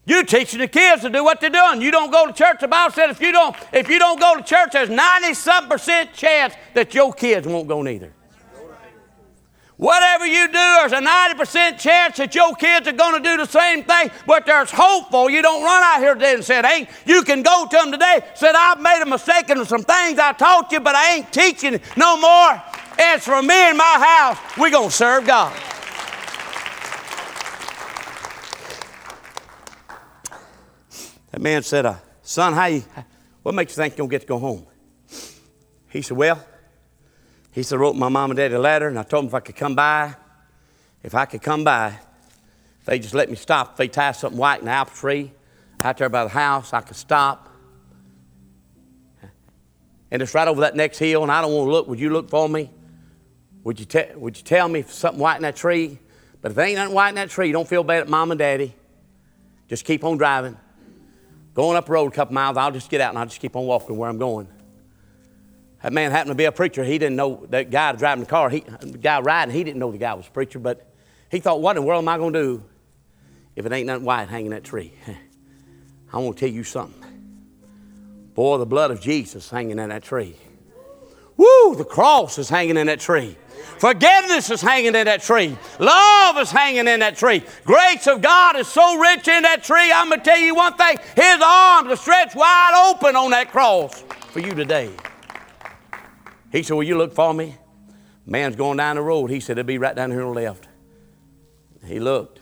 [0.05, 1.81] You teaching the kids to do what they're doing.
[1.81, 2.59] You don't go to church.
[2.61, 5.67] The Bible said if you don't, if you don't go to church, there's 90 some
[5.67, 8.13] percent chance that your kids won't go neither.
[9.81, 13.47] Whatever you do, there's a 90% chance that your kids are going to do the
[13.47, 15.41] same thing, but there's hope for you.
[15.41, 18.21] Don't run out here today and say, hey, you can go to them today.
[18.35, 21.81] Said, I've made a mistake in some things I taught you, but I ain't teaching
[21.97, 22.61] no more.
[22.99, 24.37] It's for me and my house.
[24.55, 25.51] We're going to serve God.
[31.31, 32.83] That man said, uh, son, how you,
[33.41, 34.67] what makes you think you'll get to go home?
[35.89, 36.45] He said, well,
[37.51, 39.41] he said, wrote my mom and daddy a letter, and I told them if I
[39.41, 40.15] could come by,
[41.03, 41.99] if I could come by,
[42.79, 45.31] if they just let me stop, if they tie something white in the apple tree
[45.83, 47.49] out there by the house, I could stop.
[50.09, 51.87] And it's right over that next hill, and I don't want to look.
[51.87, 52.69] Would you look for me?
[53.63, 55.99] Would you, te- would you tell me if something white in that tree?
[56.41, 58.39] But if there ain't nothing white in that tree, don't feel bad at mom and
[58.39, 58.73] daddy.
[59.67, 60.57] Just keep on driving.
[61.53, 63.55] Going up the road a couple miles, I'll just get out and I'll just keep
[63.55, 64.47] on walking where I'm going.
[65.83, 66.83] That man happened to be a preacher.
[66.83, 69.91] He didn't know that guy driving the car, he, the guy riding, he didn't know
[69.91, 70.87] the guy was a preacher, but
[71.29, 72.63] he thought, what in the world am I going to do
[73.55, 74.93] if it ain't nothing white hanging in that tree?
[76.13, 77.01] I want to tell you something.
[78.35, 80.35] Boy, the blood of Jesus hanging in that tree.
[81.37, 83.35] Woo, the cross is hanging in that tree.
[83.79, 85.57] Forgiveness is hanging in that tree.
[85.79, 87.43] Love is hanging in that tree.
[87.65, 89.91] Grace of God is so rich in that tree.
[89.91, 93.51] I'm going to tell you one thing His arms are stretched wide open on that
[93.51, 94.01] cross
[94.31, 94.91] for you today.
[96.51, 97.55] He said, Will you look for me?
[98.25, 99.29] Man's going down the road.
[99.29, 100.67] He said, It'll be right down here on the left.
[101.85, 102.39] He looked.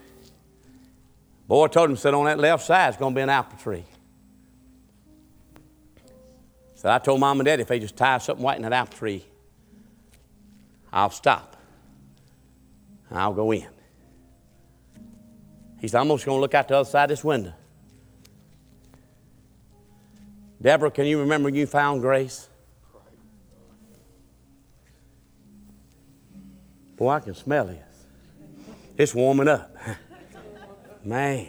[1.47, 3.85] Boy told him, said, On that left side it's going to be an apple tree.
[6.75, 8.97] So I told mom and dad if they just tie something white in that apple
[8.97, 9.25] tree,
[10.91, 11.57] I'll stop.
[13.11, 13.67] I'll go in.
[15.79, 17.53] He said, I'm just going to look out the other side of this window.
[20.61, 22.48] Deborah, can you remember you found grace?
[26.99, 28.05] Boy, I can smell this.
[28.97, 29.73] It's warming up.
[31.05, 31.47] Man.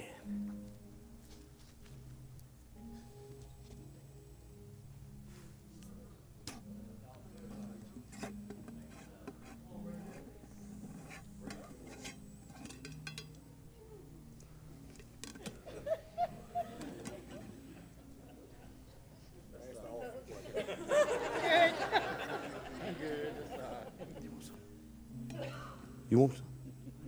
[26.11, 26.35] You want?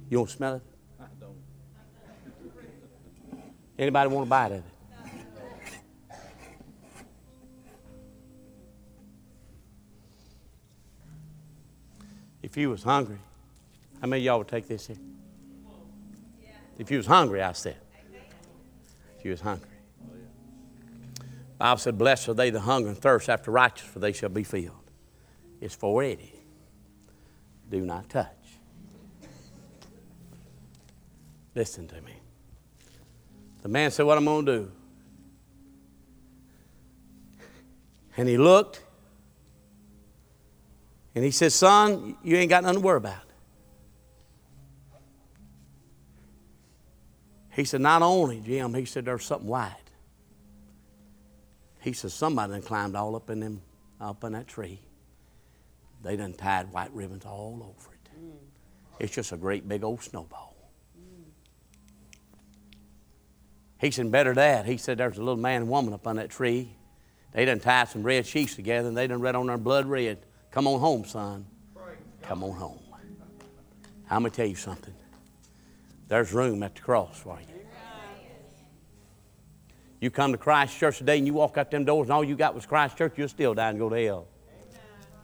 [0.08, 0.62] You want to smell it?
[1.00, 1.36] I don't.
[3.78, 4.64] Anybody want to bite of it?
[12.42, 13.18] If you was hungry,
[14.00, 14.96] how many y'all would take this here?
[16.78, 17.76] If you was hungry, I said.
[19.18, 19.68] If you was hungry.
[21.58, 24.42] Bible said, Blessed are they that hunger and thirst after righteousness, for they shall be
[24.42, 24.90] filled.
[25.60, 26.34] It's for Eddie.
[27.70, 28.41] Do not touch.
[31.54, 32.14] Listen to me.
[33.62, 34.72] The man said, What I'm going to do?
[38.16, 38.82] And he looked
[41.14, 43.24] and he said, Son, you ain't got nothing to worry about.
[47.50, 49.76] He said, Not only, Jim, he said, There's something white.
[51.80, 53.62] He said, Somebody done climbed all up in them,
[54.00, 54.80] up in that tree.
[56.02, 58.10] They done tied white ribbons all over it.
[58.98, 60.51] It's just a great big old snowball.
[63.82, 64.64] He said, better that.
[64.64, 66.70] He said, there's a little man and woman up on that tree.
[67.32, 70.18] They done tied some red sheets together and they done read on their blood red.
[70.52, 71.46] Come on home, son.
[72.22, 72.78] Come on home.
[74.08, 74.94] I'm going to tell you something.
[76.06, 77.46] There's room at the cross for you.
[80.00, 82.36] You come to Christ Church today and you walk out them doors and all you
[82.36, 84.28] got was Christ Church, you'll still die and go to hell.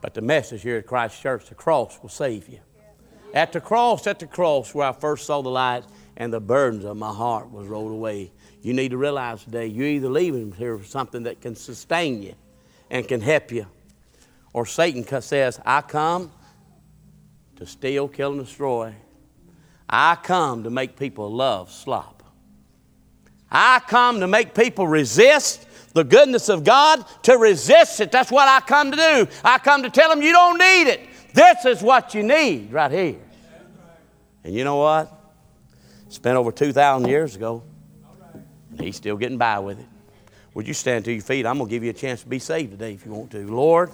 [0.00, 2.58] But the message here at Christ Church, the cross will save you.
[3.34, 5.84] At the cross, at the cross where I first saw the light
[6.16, 8.32] and the burdens of my heart was rolled away.
[8.62, 12.34] You need to realize today you're either leaving here for something that can sustain you
[12.90, 13.66] and can help you,
[14.52, 16.32] or Satan says, I come
[17.56, 18.94] to steal, kill, and destroy.
[19.88, 22.22] I come to make people love slop.
[23.50, 28.12] I come to make people resist the goodness of God, to resist it.
[28.12, 29.28] That's what I come to do.
[29.42, 31.00] I come to tell them you don't need it.
[31.32, 33.18] This is what you need right here.
[34.44, 35.12] And you know what?
[36.06, 37.62] It's been over 2,000 years ago.
[38.80, 39.86] He's still getting by with it.
[40.54, 41.46] Would you stand to your feet?
[41.46, 43.46] I'm going to give you a chance to be saved today if you want to.
[43.46, 43.90] Lord,